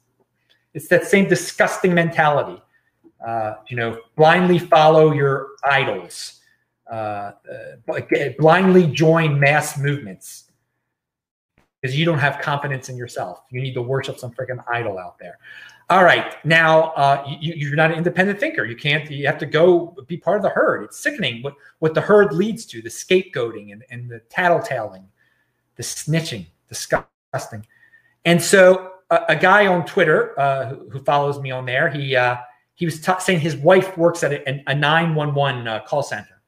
it's 0.74 0.88
that 0.88 1.04
same 1.04 1.28
disgusting 1.28 1.94
mentality. 1.94 2.60
Uh, 3.24 3.54
you 3.68 3.76
know, 3.76 3.98
blindly 4.16 4.58
follow 4.58 5.12
your 5.12 5.50
idols. 5.64 6.40
Uh, 6.90 7.32
uh, 7.86 8.00
blindly 8.38 8.86
join 8.88 9.40
mass 9.40 9.78
movements 9.78 10.50
because 11.80 11.96
you 11.96 12.04
don't 12.04 12.18
have 12.18 12.40
confidence 12.40 12.88
in 12.88 12.96
yourself. 12.96 13.42
You 13.50 13.62
need 13.62 13.74
to 13.74 13.82
worship 13.82 14.18
some 14.18 14.32
freaking 14.32 14.62
idol 14.70 14.98
out 14.98 15.18
there. 15.18 15.38
All 15.90 16.02
right, 16.02 16.34
now 16.46 16.92
uh, 16.92 17.24
you, 17.40 17.70
are 17.70 17.76
not 17.76 17.90
an 17.90 17.98
independent 17.98 18.40
thinker. 18.40 18.64
You 18.64 18.74
can't. 18.74 19.10
You 19.10 19.26
have 19.26 19.36
to 19.38 19.46
go 19.46 19.94
be 20.06 20.16
part 20.16 20.38
of 20.38 20.42
the 20.42 20.48
herd. 20.48 20.84
It's 20.84 20.98
sickening 20.98 21.42
what 21.42 21.54
what 21.80 21.92
the 21.92 22.00
herd 22.00 22.32
leads 22.32 22.64
to: 22.66 22.80
the 22.80 22.88
scapegoating 22.88 23.72
and, 23.72 23.84
and 23.90 24.08
the 24.08 24.20
tattletaling, 24.30 25.04
the 25.76 25.82
snitching, 25.82 26.46
disgusting. 26.68 27.66
And 28.24 28.40
so, 28.40 28.92
a, 29.10 29.20
a 29.30 29.36
guy 29.36 29.66
on 29.66 29.84
Twitter 29.84 30.38
uh, 30.40 30.70
who, 30.70 30.88
who, 30.88 31.04
follows 31.04 31.38
me 31.38 31.50
on 31.50 31.66
there, 31.66 31.90
he 31.90 32.16
uh, 32.16 32.36
he 32.74 32.86
was 32.86 32.98
t- 33.02 33.12
saying 33.18 33.40
his 33.40 33.56
wife 33.56 33.98
works 33.98 34.24
at 34.24 34.32
a 34.32 34.74
nine 34.74 35.14
one 35.14 35.34
one 35.34 35.68
uh, 35.68 35.80
call 35.80 36.02
center, 36.02 36.40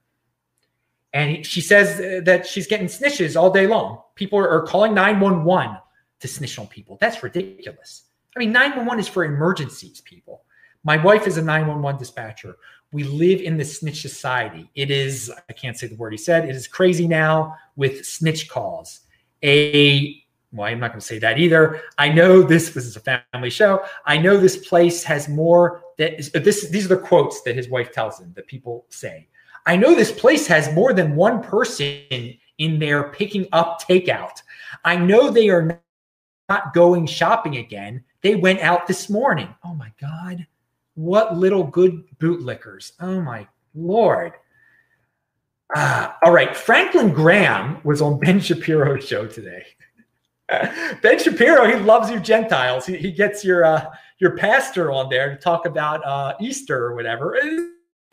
and 1.12 1.36
he, 1.36 1.42
she 1.42 1.60
says 1.60 2.24
that 2.24 2.46
she's 2.46 2.66
getting 2.66 2.86
snitches 2.86 3.38
all 3.38 3.50
day 3.50 3.66
long. 3.66 4.00
People 4.14 4.38
are, 4.38 4.48
are 4.48 4.62
calling 4.62 4.94
nine 4.94 5.20
one 5.20 5.44
one 5.44 5.76
to 6.20 6.26
snitch 6.26 6.58
on 6.58 6.66
people. 6.68 6.96
That's 7.02 7.22
ridiculous. 7.22 8.04
I 8.36 8.40
mean, 8.40 8.52
911 8.52 9.00
is 9.00 9.08
for 9.08 9.24
emergencies, 9.24 10.02
people. 10.02 10.42
My 10.84 10.98
wife 10.98 11.26
is 11.26 11.38
a 11.38 11.42
911 11.42 11.98
dispatcher. 11.98 12.56
We 12.92 13.02
live 13.02 13.40
in 13.40 13.56
the 13.56 13.64
snitch 13.64 14.02
society. 14.02 14.70
It 14.74 14.90
is, 14.90 15.32
I 15.48 15.52
can't 15.54 15.76
say 15.76 15.86
the 15.86 15.96
word 15.96 16.12
he 16.12 16.18
said, 16.18 16.48
it 16.48 16.54
is 16.54 16.68
crazy 16.68 17.08
now 17.08 17.56
with 17.76 18.04
snitch 18.04 18.48
calls. 18.48 19.00
A, 19.42 20.22
well, 20.52 20.68
I'm 20.68 20.78
not 20.78 20.90
going 20.90 21.00
to 21.00 21.06
say 21.06 21.18
that 21.18 21.38
either. 21.38 21.80
I 21.96 22.10
know 22.10 22.42
this, 22.42 22.70
this 22.70 22.84
is 22.84 22.96
a 22.96 23.00
family 23.32 23.50
show. 23.50 23.84
I 24.04 24.18
know 24.18 24.36
this 24.36 24.68
place 24.68 25.02
has 25.02 25.28
more 25.28 25.82
that 25.96 26.18
is, 26.18 26.30
this, 26.30 26.68
these 26.68 26.84
are 26.84 26.94
the 26.94 26.98
quotes 26.98 27.40
that 27.42 27.56
his 27.56 27.70
wife 27.70 27.90
tells 27.90 28.20
him 28.20 28.32
that 28.36 28.46
people 28.46 28.84
say. 28.90 29.28
I 29.64 29.76
know 29.76 29.94
this 29.94 30.12
place 30.12 30.46
has 30.46 30.72
more 30.74 30.92
than 30.92 31.16
one 31.16 31.42
person 31.42 32.34
in 32.58 32.78
there 32.78 33.10
picking 33.10 33.48
up 33.52 33.80
takeout. 33.82 34.42
I 34.84 34.96
know 34.96 35.30
they 35.30 35.48
are 35.48 35.80
not 36.48 36.74
going 36.74 37.06
shopping 37.06 37.56
again. 37.56 38.04
They 38.26 38.34
went 38.34 38.58
out 38.58 38.88
this 38.88 39.08
morning. 39.08 39.54
Oh 39.64 39.72
my 39.72 39.92
God. 40.00 40.48
What 40.94 41.36
little 41.36 41.62
good 41.62 42.02
bootlickers. 42.18 42.90
Oh 42.98 43.20
my 43.20 43.46
Lord. 43.72 44.32
Uh, 45.72 46.10
all 46.24 46.32
right. 46.32 46.56
Franklin 46.56 47.14
Graham 47.14 47.78
was 47.84 48.02
on 48.02 48.18
Ben 48.18 48.40
Shapiro's 48.40 49.06
show 49.06 49.28
today. 49.28 49.64
ben 50.48 51.20
Shapiro, 51.20 51.68
he 51.68 51.76
loves 51.76 52.10
you 52.10 52.18
Gentiles. 52.18 52.84
He, 52.84 52.96
he 52.96 53.12
gets 53.12 53.44
your 53.44 53.64
uh, 53.64 53.90
your 54.18 54.36
pastor 54.36 54.90
on 54.90 55.08
there 55.08 55.30
to 55.30 55.36
talk 55.36 55.64
about 55.64 56.04
uh, 56.04 56.34
Easter 56.40 56.84
or 56.84 56.96
whatever. 56.96 57.38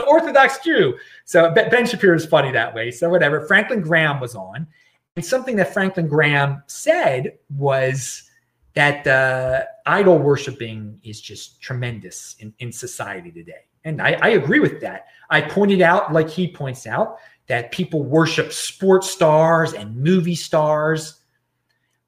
Orthodox 0.07 0.59
Jew. 0.59 0.95
So 1.25 1.51
Ben 1.55 1.87
Shapiro 1.87 2.15
is 2.15 2.27
funny 2.27 2.51
that 2.51 2.75
way. 2.75 2.91
So 2.91 3.09
whatever. 3.09 3.41
Franklin 3.47 3.81
Graham 3.81 4.19
was 4.19 4.35
on, 4.35 4.67
and 5.15 5.25
something 5.25 5.55
that 5.55 5.73
Franklin 5.73 6.07
Graham 6.07 6.61
said 6.67 7.39
was 7.49 8.29
that 8.75 9.07
uh, 9.07 9.63
idol 9.85 10.17
worshiping 10.17 10.99
is 11.03 11.21
just 11.21 11.61
tremendous 11.61 12.35
in, 12.39 12.53
in 12.59 12.71
society 12.71 13.31
today. 13.31 13.65
And 13.83 14.01
I, 14.01 14.17
I 14.21 14.29
agree 14.29 14.59
with 14.59 14.79
that. 14.81 15.07
I 15.29 15.41
pointed 15.41 15.81
out, 15.81 16.13
like 16.13 16.29
he 16.29 16.47
points 16.47 16.87
out, 16.87 17.17
that 17.47 17.71
people 17.71 18.03
worship 18.03 18.53
sports 18.53 19.11
stars 19.11 19.73
and 19.73 19.95
movie 19.97 20.35
stars, 20.35 21.21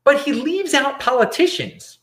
but 0.03 0.21
he 0.21 0.33
leaves 0.33 0.73
out 0.73 0.99
politicians. 0.99 1.99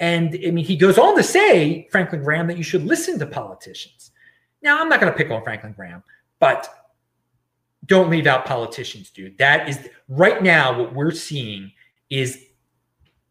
And 0.00 0.38
I 0.46 0.50
mean, 0.50 0.64
he 0.64 0.76
goes 0.76 0.98
on 0.98 1.16
to 1.16 1.22
say, 1.22 1.88
Franklin 1.90 2.22
Graham, 2.22 2.48
that 2.48 2.56
you 2.56 2.64
should 2.64 2.84
listen 2.84 3.18
to 3.18 3.26
politicians. 3.26 4.10
Now, 4.62 4.80
I'm 4.80 4.88
not 4.88 5.00
going 5.00 5.12
to 5.12 5.16
pick 5.16 5.30
on 5.30 5.42
Franklin 5.42 5.72
Graham, 5.72 6.02
but 6.40 6.68
don't 7.86 8.10
leave 8.10 8.26
out 8.26 8.44
politicians, 8.44 9.10
dude. 9.10 9.38
That 9.38 9.68
is 9.68 9.88
right 10.08 10.42
now 10.42 10.78
what 10.78 10.92
we're 10.92 11.12
seeing 11.12 11.70
is 12.10 12.42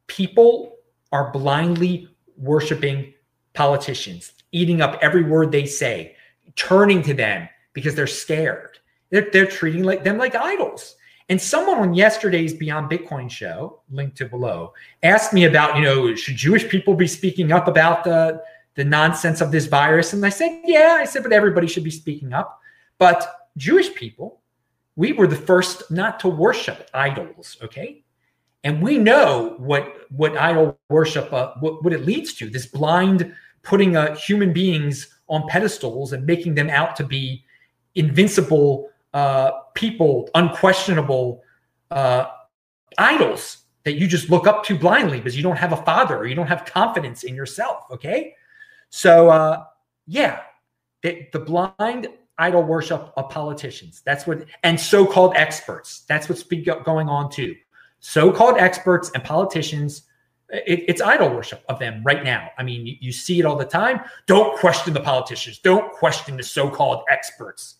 people 0.07 0.74
are 1.15 1.31
blindly 1.31 2.09
worshiping 2.35 3.13
politicians, 3.53 4.33
eating 4.51 4.81
up 4.81 4.99
every 5.01 5.23
word 5.23 5.49
they 5.49 5.65
say, 5.65 6.13
turning 6.57 7.01
to 7.03 7.13
them 7.13 7.47
because 7.71 7.95
they're 7.95 8.05
scared. 8.05 8.79
They're, 9.11 9.29
they're 9.31 9.45
treating 9.45 9.83
like 9.83 10.03
them 10.03 10.17
like 10.17 10.35
idols. 10.35 10.97
And 11.29 11.41
someone 11.41 11.79
on 11.79 11.93
yesterday's 11.93 12.53
Beyond 12.53 12.91
Bitcoin 12.91 13.31
show, 13.31 13.79
linked 13.89 14.17
to 14.17 14.25
below, 14.25 14.73
asked 15.03 15.31
me 15.31 15.45
about, 15.45 15.77
you 15.77 15.83
know, 15.83 16.13
should 16.15 16.35
Jewish 16.35 16.67
people 16.67 16.95
be 16.95 17.07
speaking 17.07 17.53
up 17.53 17.69
about 17.69 18.03
the, 18.03 18.43
the 18.75 18.83
nonsense 18.83 19.39
of 19.39 19.53
this 19.53 19.67
virus? 19.67 20.11
And 20.11 20.23
I 20.25 20.29
said, 20.29 20.61
yeah, 20.65 20.97
I 20.99 21.05
said, 21.05 21.23
but 21.23 21.31
everybody 21.31 21.67
should 21.67 21.85
be 21.85 21.91
speaking 21.91 22.33
up. 22.33 22.59
But 22.97 23.47
Jewish 23.55 23.95
people, 23.95 24.41
we 24.97 25.13
were 25.13 25.27
the 25.27 25.35
first 25.35 25.89
not 25.89 26.19
to 26.19 26.27
worship 26.27 26.89
idols, 26.93 27.57
okay? 27.63 28.03
And 28.65 28.81
we 28.81 28.97
know 28.97 29.55
what 29.57 29.95
what 30.09 30.35
idol 30.35 30.77
worship, 30.89 31.31
uh, 31.31 31.53
what, 31.59 31.83
what 31.83 31.93
it 31.93 32.05
leads 32.05 32.33
to, 32.35 32.49
this 32.49 32.65
blind 32.65 33.33
putting 33.63 33.95
uh, 33.95 34.15
human 34.15 34.53
beings 34.53 35.07
on 35.27 35.47
pedestals 35.47 36.13
and 36.13 36.25
making 36.25 36.55
them 36.55 36.69
out 36.69 36.95
to 36.95 37.03
be 37.03 37.43
invincible 37.95 38.89
uh, 39.13 39.51
people, 39.75 40.29
unquestionable 40.35 41.41
uh, 41.91 42.25
idols 42.97 43.59
that 43.83 43.93
you 43.93 44.07
just 44.07 44.29
look 44.29 44.47
up 44.47 44.63
to 44.65 44.77
blindly 44.77 45.17
because 45.17 45.37
you 45.37 45.43
don't 45.43 45.57
have 45.57 45.71
a 45.71 45.77
father 45.77 46.17
or 46.17 46.25
you 46.25 46.35
don't 46.35 46.47
have 46.47 46.65
confidence 46.65 47.23
in 47.23 47.35
yourself. 47.35 47.83
Okay. 47.91 48.35
So, 48.89 49.29
uh, 49.29 49.63
yeah, 50.07 50.41
the, 51.01 51.27
the 51.31 51.39
blind 51.39 52.07
idol 52.37 52.63
worship 52.63 53.13
of 53.15 53.29
politicians. 53.29 54.01
That's 54.05 54.27
what, 54.27 54.45
and 54.63 54.79
so 54.79 55.05
called 55.05 55.33
experts. 55.35 56.03
That's 56.07 56.27
what's 56.27 56.43
been 56.43 56.63
going 56.63 57.09
on 57.09 57.31
too. 57.31 57.55
So 58.07 58.31
called 58.31 58.59
experts 58.59 59.09
and 59.15 59.23
politicians. 59.23 60.03
It, 60.49 60.85
it's 60.87 61.01
idol 61.01 61.31
worship 61.31 61.63
of 61.69 61.79
them 61.79 62.03
right 62.05 62.23
now. 62.23 62.51
I 62.55 62.61
mean, 62.61 62.85
you, 62.85 62.95
you 62.99 63.11
see 63.11 63.39
it 63.39 63.47
all 63.47 63.55
the 63.55 63.65
time. 63.65 63.99
Don't 64.27 64.55
question 64.59 64.93
the 64.93 64.99
politicians. 64.99 65.57
Don't 65.57 65.91
question 65.91 66.37
the 66.37 66.43
so 66.43 66.69
called 66.69 67.03
experts. 67.09 67.77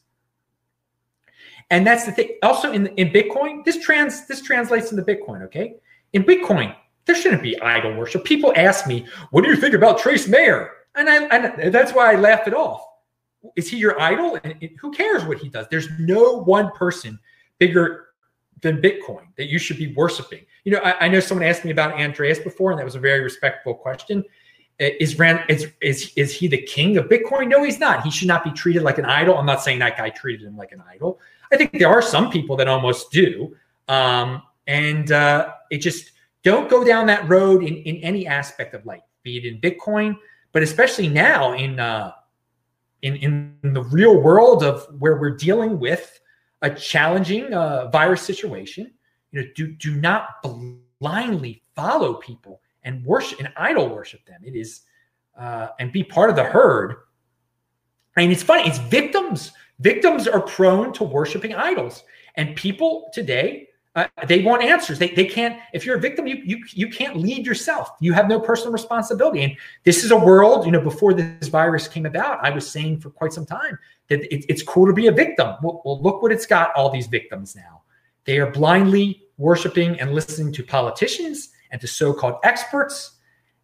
And 1.70 1.86
that's 1.86 2.06
the 2.06 2.12
thing. 2.12 2.32
Also 2.42 2.72
in, 2.72 2.88
in 2.98 3.12
Bitcoin, 3.12 3.64
this 3.64 3.80
trans 3.80 4.26
this 4.26 4.42
translates 4.42 4.92
into 4.92 5.04
Bitcoin, 5.04 5.44
okay? 5.44 5.76
In 6.14 6.24
Bitcoin, 6.24 6.76
there 7.06 7.16
shouldn't 7.16 7.44
be 7.44 7.62
idol 7.62 7.96
worship. 7.96 8.24
People 8.24 8.52
ask 8.56 8.88
me, 8.88 9.06
what 9.30 9.44
do 9.44 9.52
you 9.52 9.56
think 9.56 9.76
about 9.76 10.00
Trace 10.00 10.28
Mayer? 10.28 10.72
And 10.96 11.08
I 11.08 11.26
and 11.26 11.72
that's 11.72 11.94
why 11.94 12.12
I 12.12 12.16
laugh 12.16 12.48
it 12.48 12.56
off. 12.56 12.82
Is 13.56 13.70
he 13.70 13.78
your 13.78 14.02
idol? 14.02 14.40
And 14.44 14.56
who 14.80 14.92
cares 14.92 15.24
what 15.24 15.38
he 15.38 15.50
does? 15.50 15.68
There's 15.70 15.88
no 16.00 16.42
one 16.42 16.72
person 16.72 17.20
bigger 17.60 18.05
than 18.62 18.82
Bitcoin 18.82 19.28
that 19.38 19.46
you 19.46 19.60
should 19.60 19.78
be 19.78 19.94
worshiping. 19.94 20.46
You 20.64 20.74
know, 20.74 20.80
I, 20.80 21.06
I 21.06 21.08
know 21.08 21.20
someone 21.20 21.48
asked 21.48 21.66
me 21.66 21.72
about 21.72 21.94
Andreas 22.00 22.40
before, 22.40 22.72
and 22.72 22.80
that 22.80 22.86
was 22.86 22.96
a 22.96 23.00
very 23.00 23.22
respectful 23.22 23.74
question. 23.74 24.24
Is 24.78 25.18
Rand 25.18 25.44
is, 25.48 25.72
is 25.82 26.12
is 26.18 26.34
he 26.34 26.48
the 26.48 26.62
king 26.62 26.98
of 26.98 27.06
Bitcoin? 27.06 27.48
No, 27.48 27.64
he's 27.64 27.80
not. 27.80 28.04
He 28.04 28.12
should 28.12 28.28
not 28.28 28.44
be 28.44 28.52
treated 28.52 28.84
like 28.84 28.98
an 28.98 29.06
idol. 29.06 29.38
I'm 29.38 29.46
not 29.46 29.62
saying 29.62 29.80
that 29.80 29.98
guy 29.98 30.10
treated 30.10 30.46
him 30.46 30.58
like 30.58 30.74
an 30.74 30.84
idol. 30.90 31.20
I 31.52 31.56
think 31.58 31.72
there 31.80 31.88
are 31.88 32.02
some 32.02 32.30
people 32.30 32.58
that 32.58 32.68
almost 32.68 33.12
do. 33.12 33.56
Um, 33.88 34.42
and 34.68 35.12
uh, 35.12 35.54
it 35.70 35.78
just 35.78 36.12
don't 36.44 36.70
go 36.70 36.84
down 36.84 37.08
that 37.08 37.28
road 37.30 37.64
in, 37.64 37.76
in 37.78 37.98
any 37.98 38.28
aspect 38.28 38.74
of 38.74 38.86
life, 38.86 39.04
be 39.24 39.38
it 39.38 39.46
in 39.46 39.60
Bitcoin, 39.62 40.18
but 40.52 40.64
especially 40.64 41.08
now 41.08 41.54
in, 41.54 41.80
uh, 41.80 42.12
in, 43.02 43.16
in 43.18 43.74
the 43.74 43.84
real 43.84 44.20
world 44.22 44.64
of 44.64 44.86
where 45.00 45.18
we're 45.18 45.36
dealing 45.36 45.80
with 45.80 46.20
a 46.62 46.70
challenging 46.70 47.54
uh, 47.54 47.90
virus 47.90 48.22
situation. 48.22 48.92
You 49.32 49.42
know, 49.42 49.48
do, 49.56 49.68
do 49.74 49.96
not 49.96 50.42
blindly 51.00 51.62
follow 51.76 52.16
people 52.16 52.62
and 52.84 53.06
worship 53.06 53.40
and 53.40 53.52
idol 53.58 53.90
worship 53.90 54.26
them. 54.26 54.42
It 54.44 54.56
is, 54.56 54.82
uh, 55.38 55.70
and 55.80 55.92
be 55.92 56.04
part 56.04 56.30
of 56.30 56.36
the 56.36 56.44
herd. 56.44 56.96
Mean, 58.16 58.32
it's 58.32 58.44
funny. 58.44 58.68
It's 58.68 58.78
victims 58.78 59.52
Victims 59.80 60.28
are 60.28 60.42
prone 60.42 60.94
to 60.94 61.04
worshiping 61.04 61.54
idols. 61.54 62.04
And 62.36 62.56
people 62.56 63.10
today, 63.14 63.68
uh, 63.96 64.08
they 64.28 64.42
want 64.42 64.62
answers. 64.62 65.00
They, 65.00 65.10
they 65.10 65.26
can't, 65.26 65.60
if 65.74 65.86
you're 65.86 65.96
a 65.98 66.00
victim, 66.00 66.28
you, 66.28 66.42
you, 66.44 66.64
you 66.72 66.90
can't 66.90 67.16
lead 67.16 67.46
yourself. 67.46 67.90
You 68.02 68.12
have 68.14 68.28
no 68.28 68.40
personal 68.40 68.74
responsibility. 68.74 69.44
And 69.44 69.56
this 69.86 70.04
is 70.04 70.12
a 70.12 70.18
world, 70.18 70.66
you 70.66 70.72
know, 70.72 70.82
before 70.82 71.14
this 71.14 71.48
virus 71.48 71.88
came 71.88 72.06
about, 72.06 72.44
I 72.44 72.50
was 72.50 72.70
saying 72.70 73.00
for 73.00 73.10
quite 73.10 73.32
some 73.32 73.46
time 73.46 73.80
that 74.10 74.22
it, 74.34 74.46
it's 74.50 74.62
cool 74.62 74.86
to 74.86 74.94
be 74.94 75.08
a 75.08 75.12
victim. 75.12 75.56
Well, 75.64 75.82
well, 75.86 76.02
look 76.02 76.22
what 76.22 76.32
it's 76.32 76.46
got 76.46 76.74
all 76.76 76.90
these 76.90 77.08
victims 77.08 77.56
now. 77.56 77.84
They 78.26 78.40
are 78.40 78.52
blindly 78.52 79.24
worshiping 79.38 80.00
and 80.00 80.14
listening 80.14 80.52
to 80.54 80.64
politicians 80.64 81.50
and 81.72 81.80
to 81.80 81.88
so 81.88 82.14
called 82.14 82.36
experts. 82.44 83.12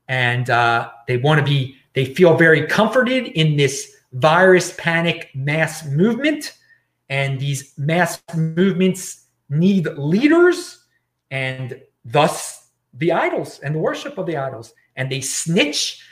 And 0.07 0.49
uh, 0.49 0.91
they 1.07 1.17
want 1.17 1.39
to 1.39 1.45
be, 1.45 1.75
they 1.93 2.05
feel 2.05 2.37
very 2.37 2.67
comforted 2.67 3.27
in 3.27 3.57
this 3.57 3.97
virus 4.13 4.73
panic 4.77 5.29
mass 5.35 5.85
movement. 5.85 6.57
And 7.09 7.39
these 7.39 7.73
mass 7.77 8.21
movements 8.33 9.20
need 9.51 9.85
leaders 9.97 10.85
and 11.29 11.81
thus 12.05 12.69
the 12.95 13.11
idols 13.11 13.59
and 13.59 13.75
the 13.75 13.79
worship 13.79 14.17
of 14.17 14.25
the 14.25 14.37
idols. 14.37 14.73
And 14.95 15.11
they 15.11 15.21
snitch. 15.21 16.03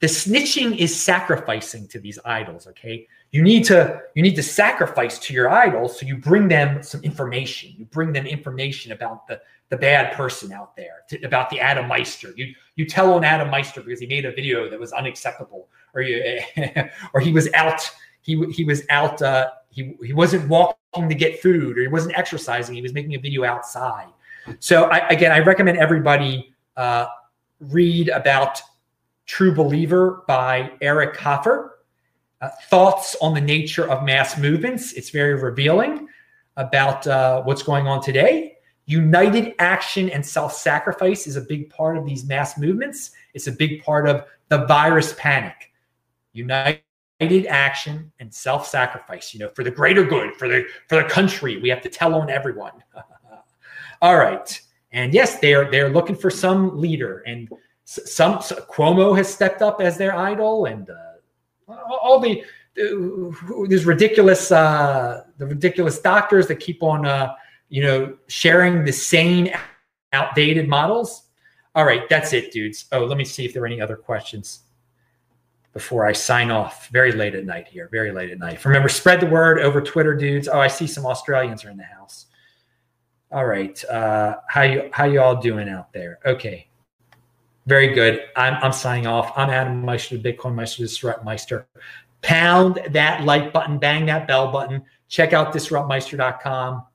The 0.00 0.06
snitching 0.06 0.76
is 0.76 0.98
sacrificing 0.98 1.88
to 1.88 1.98
these 1.98 2.18
idols, 2.24 2.66
okay? 2.66 3.06
You 3.30 3.42
need 3.42 3.64
to 3.64 4.00
you 4.14 4.22
need 4.22 4.36
to 4.36 4.42
sacrifice 4.42 5.18
to 5.20 5.34
your 5.34 5.48
idols 5.50 5.98
so 5.98 6.06
you 6.06 6.16
bring 6.16 6.48
them 6.48 6.82
some 6.82 7.02
information. 7.02 7.74
You 7.76 7.86
bring 7.86 8.12
them 8.12 8.26
information 8.26 8.92
about 8.92 9.26
the 9.26 9.40
the 9.68 9.76
bad 9.76 10.14
person 10.14 10.52
out 10.52 10.76
there, 10.76 11.02
to, 11.08 11.20
about 11.24 11.50
the 11.50 11.58
Adam 11.60 11.88
Meister. 11.88 12.32
You 12.36 12.54
you 12.76 12.86
tell 12.86 13.14
on 13.14 13.24
Adam 13.24 13.50
Meister 13.50 13.82
because 13.82 14.00
he 14.00 14.06
made 14.06 14.24
a 14.24 14.32
video 14.32 14.70
that 14.70 14.78
was 14.78 14.92
unacceptable, 14.92 15.68
or 15.94 16.02
you 16.02 16.40
or 17.14 17.20
he 17.20 17.32
was 17.32 17.52
out 17.54 17.90
he 18.26 18.44
he 18.50 18.64
was 18.64 18.82
out 18.90 19.22
uh, 19.22 19.50
he 19.76 19.94
he 20.02 20.14
wasn't 20.14 20.48
walking 20.48 21.08
to 21.08 21.14
get 21.14 21.40
food, 21.40 21.76
or 21.76 21.82
he 21.82 21.88
wasn't 21.88 22.18
exercising. 22.18 22.74
He 22.74 22.82
was 22.82 22.94
making 22.94 23.14
a 23.14 23.18
video 23.18 23.44
outside. 23.44 24.08
So 24.58 24.84
I, 24.84 25.06
again, 25.08 25.32
I 25.32 25.40
recommend 25.40 25.76
everybody 25.76 26.54
uh, 26.76 27.06
read 27.60 28.08
about 28.08 28.60
True 29.26 29.54
Believer 29.54 30.24
by 30.26 30.72
Eric 30.80 31.16
Hoffer. 31.16 31.80
Uh, 32.40 32.48
thoughts 32.68 33.16
on 33.20 33.34
the 33.34 33.40
nature 33.40 33.88
of 33.90 34.02
mass 34.02 34.38
movements. 34.38 34.92
It's 34.92 35.10
very 35.10 35.34
revealing 35.34 36.08
about 36.56 37.06
uh, 37.06 37.42
what's 37.42 37.62
going 37.62 37.86
on 37.86 38.02
today. 38.02 38.56
United 38.86 39.54
action 39.58 40.08
and 40.10 40.24
self 40.24 40.54
sacrifice 40.54 41.26
is 41.26 41.36
a 41.36 41.40
big 41.42 41.68
part 41.68 41.98
of 41.98 42.06
these 42.06 42.24
mass 42.24 42.56
movements. 42.58 43.10
It's 43.34 43.46
a 43.46 43.52
big 43.52 43.82
part 43.82 44.08
of 44.08 44.24
the 44.48 44.64
virus 44.66 45.14
panic. 45.18 45.72
United 46.32 46.80
action 47.20 48.12
and 48.20 48.32
self 48.32 48.66
sacrifice, 48.66 49.32
you 49.32 49.40
know, 49.40 49.50
for 49.54 49.64
the 49.64 49.70
greater 49.70 50.04
good, 50.04 50.34
for 50.36 50.48
the 50.48 50.64
for 50.88 51.02
the 51.02 51.08
country. 51.08 51.58
We 51.58 51.68
have 51.68 51.82
to 51.82 51.88
tell 51.88 52.14
on 52.14 52.30
everyone. 52.30 52.72
All 54.02 54.18
right. 54.18 54.60
And 54.92 55.12
yes, 55.12 55.38
they're 55.40 55.70
they're 55.70 55.90
looking 55.90 56.16
for 56.16 56.30
some 56.30 56.80
leader, 56.80 57.22
and 57.26 57.48
some, 57.84 58.40
some 58.40 58.58
Cuomo 58.70 59.16
has 59.16 59.32
stepped 59.32 59.62
up 59.62 59.80
as 59.80 59.98
their 59.98 60.14
idol, 60.16 60.66
and 60.66 60.88
uh, 60.88 61.74
all 62.00 62.18
the 62.18 62.42
uh, 62.80 63.66
these 63.68 63.84
ridiculous 63.84 64.52
uh, 64.52 65.24
the 65.38 65.46
ridiculous 65.46 65.98
doctors 65.98 66.46
that 66.46 66.56
keep 66.56 66.82
on 66.82 67.04
uh, 67.04 67.34
you 67.68 67.82
know, 67.82 68.16
sharing 68.28 68.84
the 68.84 68.92
same 68.92 69.48
outdated 70.12 70.68
models. 70.68 71.24
All 71.74 71.84
right, 71.84 72.08
that's 72.08 72.32
it, 72.32 72.52
dudes. 72.52 72.86
Oh, 72.92 73.04
let 73.04 73.18
me 73.18 73.24
see 73.24 73.44
if 73.44 73.52
there 73.52 73.62
are 73.62 73.66
any 73.66 73.80
other 73.80 73.96
questions 73.96 74.60
before 75.76 76.06
I 76.06 76.12
sign 76.12 76.50
off. 76.50 76.88
Very 76.88 77.12
late 77.12 77.34
at 77.34 77.44
night 77.44 77.68
here, 77.68 77.90
very 77.92 78.10
late 78.10 78.30
at 78.30 78.38
night. 78.38 78.64
Remember, 78.64 78.88
spread 78.88 79.20
the 79.20 79.26
word 79.26 79.58
over 79.58 79.82
Twitter, 79.82 80.14
dudes. 80.14 80.48
Oh, 80.48 80.58
I 80.58 80.68
see 80.68 80.86
some 80.86 81.04
Australians 81.04 81.66
are 81.66 81.70
in 81.70 81.76
the 81.76 81.84
house. 81.84 82.28
All 83.30 83.44
right. 83.44 83.84
Uh, 83.84 84.36
how 84.48 84.62
you 84.62 84.88
how 84.90 85.04
you 85.04 85.20
all 85.20 85.36
doing 85.36 85.68
out 85.68 85.92
there? 85.92 86.18
Okay. 86.24 86.70
Very 87.66 87.88
good. 87.88 88.22
I'm 88.36 88.54
I'm 88.62 88.72
signing 88.72 89.06
off. 89.06 89.36
I'm 89.36 89.50
Adam 89.50 89.84
Meister, 89.84 90.16
the 90.16 90.32
Bitcoin 90.32 90.54
Meister, 90.54 90.82
Disrupt 90.82 91.22
Meister. 91.26 91.66
Pound 92.22 92.80
that 92.92 93.24
like 93.24 93.52
button, 93.52 93.76
bang 93.76 94.06
that 94.06 94.26
bell 94.26 94.50
button. 94.50 94.82
Check 95.08 95.34
out 95.34 95.52
disruptmeister.com. 95.52 96.86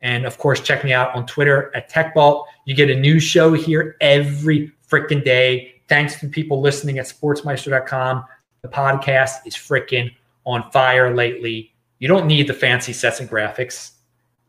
And 0.00 0.26
of 0.26 0.38
course, 0.38 0.60
check 0.60 0.84
me 0.84 0.92
out 0.92 1.12
on 1.16 1.26
Twitter 1.26 1.74
at 1.74 1.90
TechBalt. 1.90 2.44
You 2.66 2.76
get 2.76 2.88
a 2.88 2.94
new 2.94 3.18
show 3.18 3.52
here 3.52 3.96
every 4.00 4.70
freaking 4.88 5.24
day. 5.24 5.71
Thanks 5.92 6.18
to 6.20 6.26
people 6.26 6.62
listening 6.62 6.98
at 6.98 7.04
sportsmeister.com. 7.04 8.24
The 8.62 8.68
podcast 8.68 9.46
is 9.46 9.54
freaking 9.54 10.10
on 10.46 10.70
fire 10.70 11.14
lately. 11.14 11.74
You 11.98 12.08
don't 12.08 12.26
need 12.26 12.46
the 12.46 12.54
fancy 12.54 12.94
sets 12.94 13.20
and 13.20 13.28
graphics, 13.28 13.90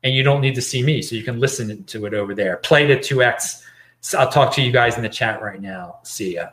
and 0.03 0.15
you 0.15 0.23
don't 0.23 0.39
need 0.39 0.55
to 0.55 0.61
see 0.61 0.81
me, 0.81 1.01
so 1.01 1.15
you 1.17 1.23
can 1.23 1.41
listen 1.41 1.83
to 1.83 2.05
it 2.05 2.13
over 2.13 2.33
there. 2.33 2.55
Play 2.55 2.85
the 2.87 2.95
2x. 2.95 3.61
So 3.99 4.19
I'll 4.19 4.31
talk 4.31 4.53
to 4.53 4.61
you 4.61 4.71
guys 4.71 4.95
in 4.95 5.03
the 5.03 5.09
chat 5.09 5.41
right 5.41 5.61
now. 5.61 5.97
See 6.03 6.35
ya. 6.35 6.47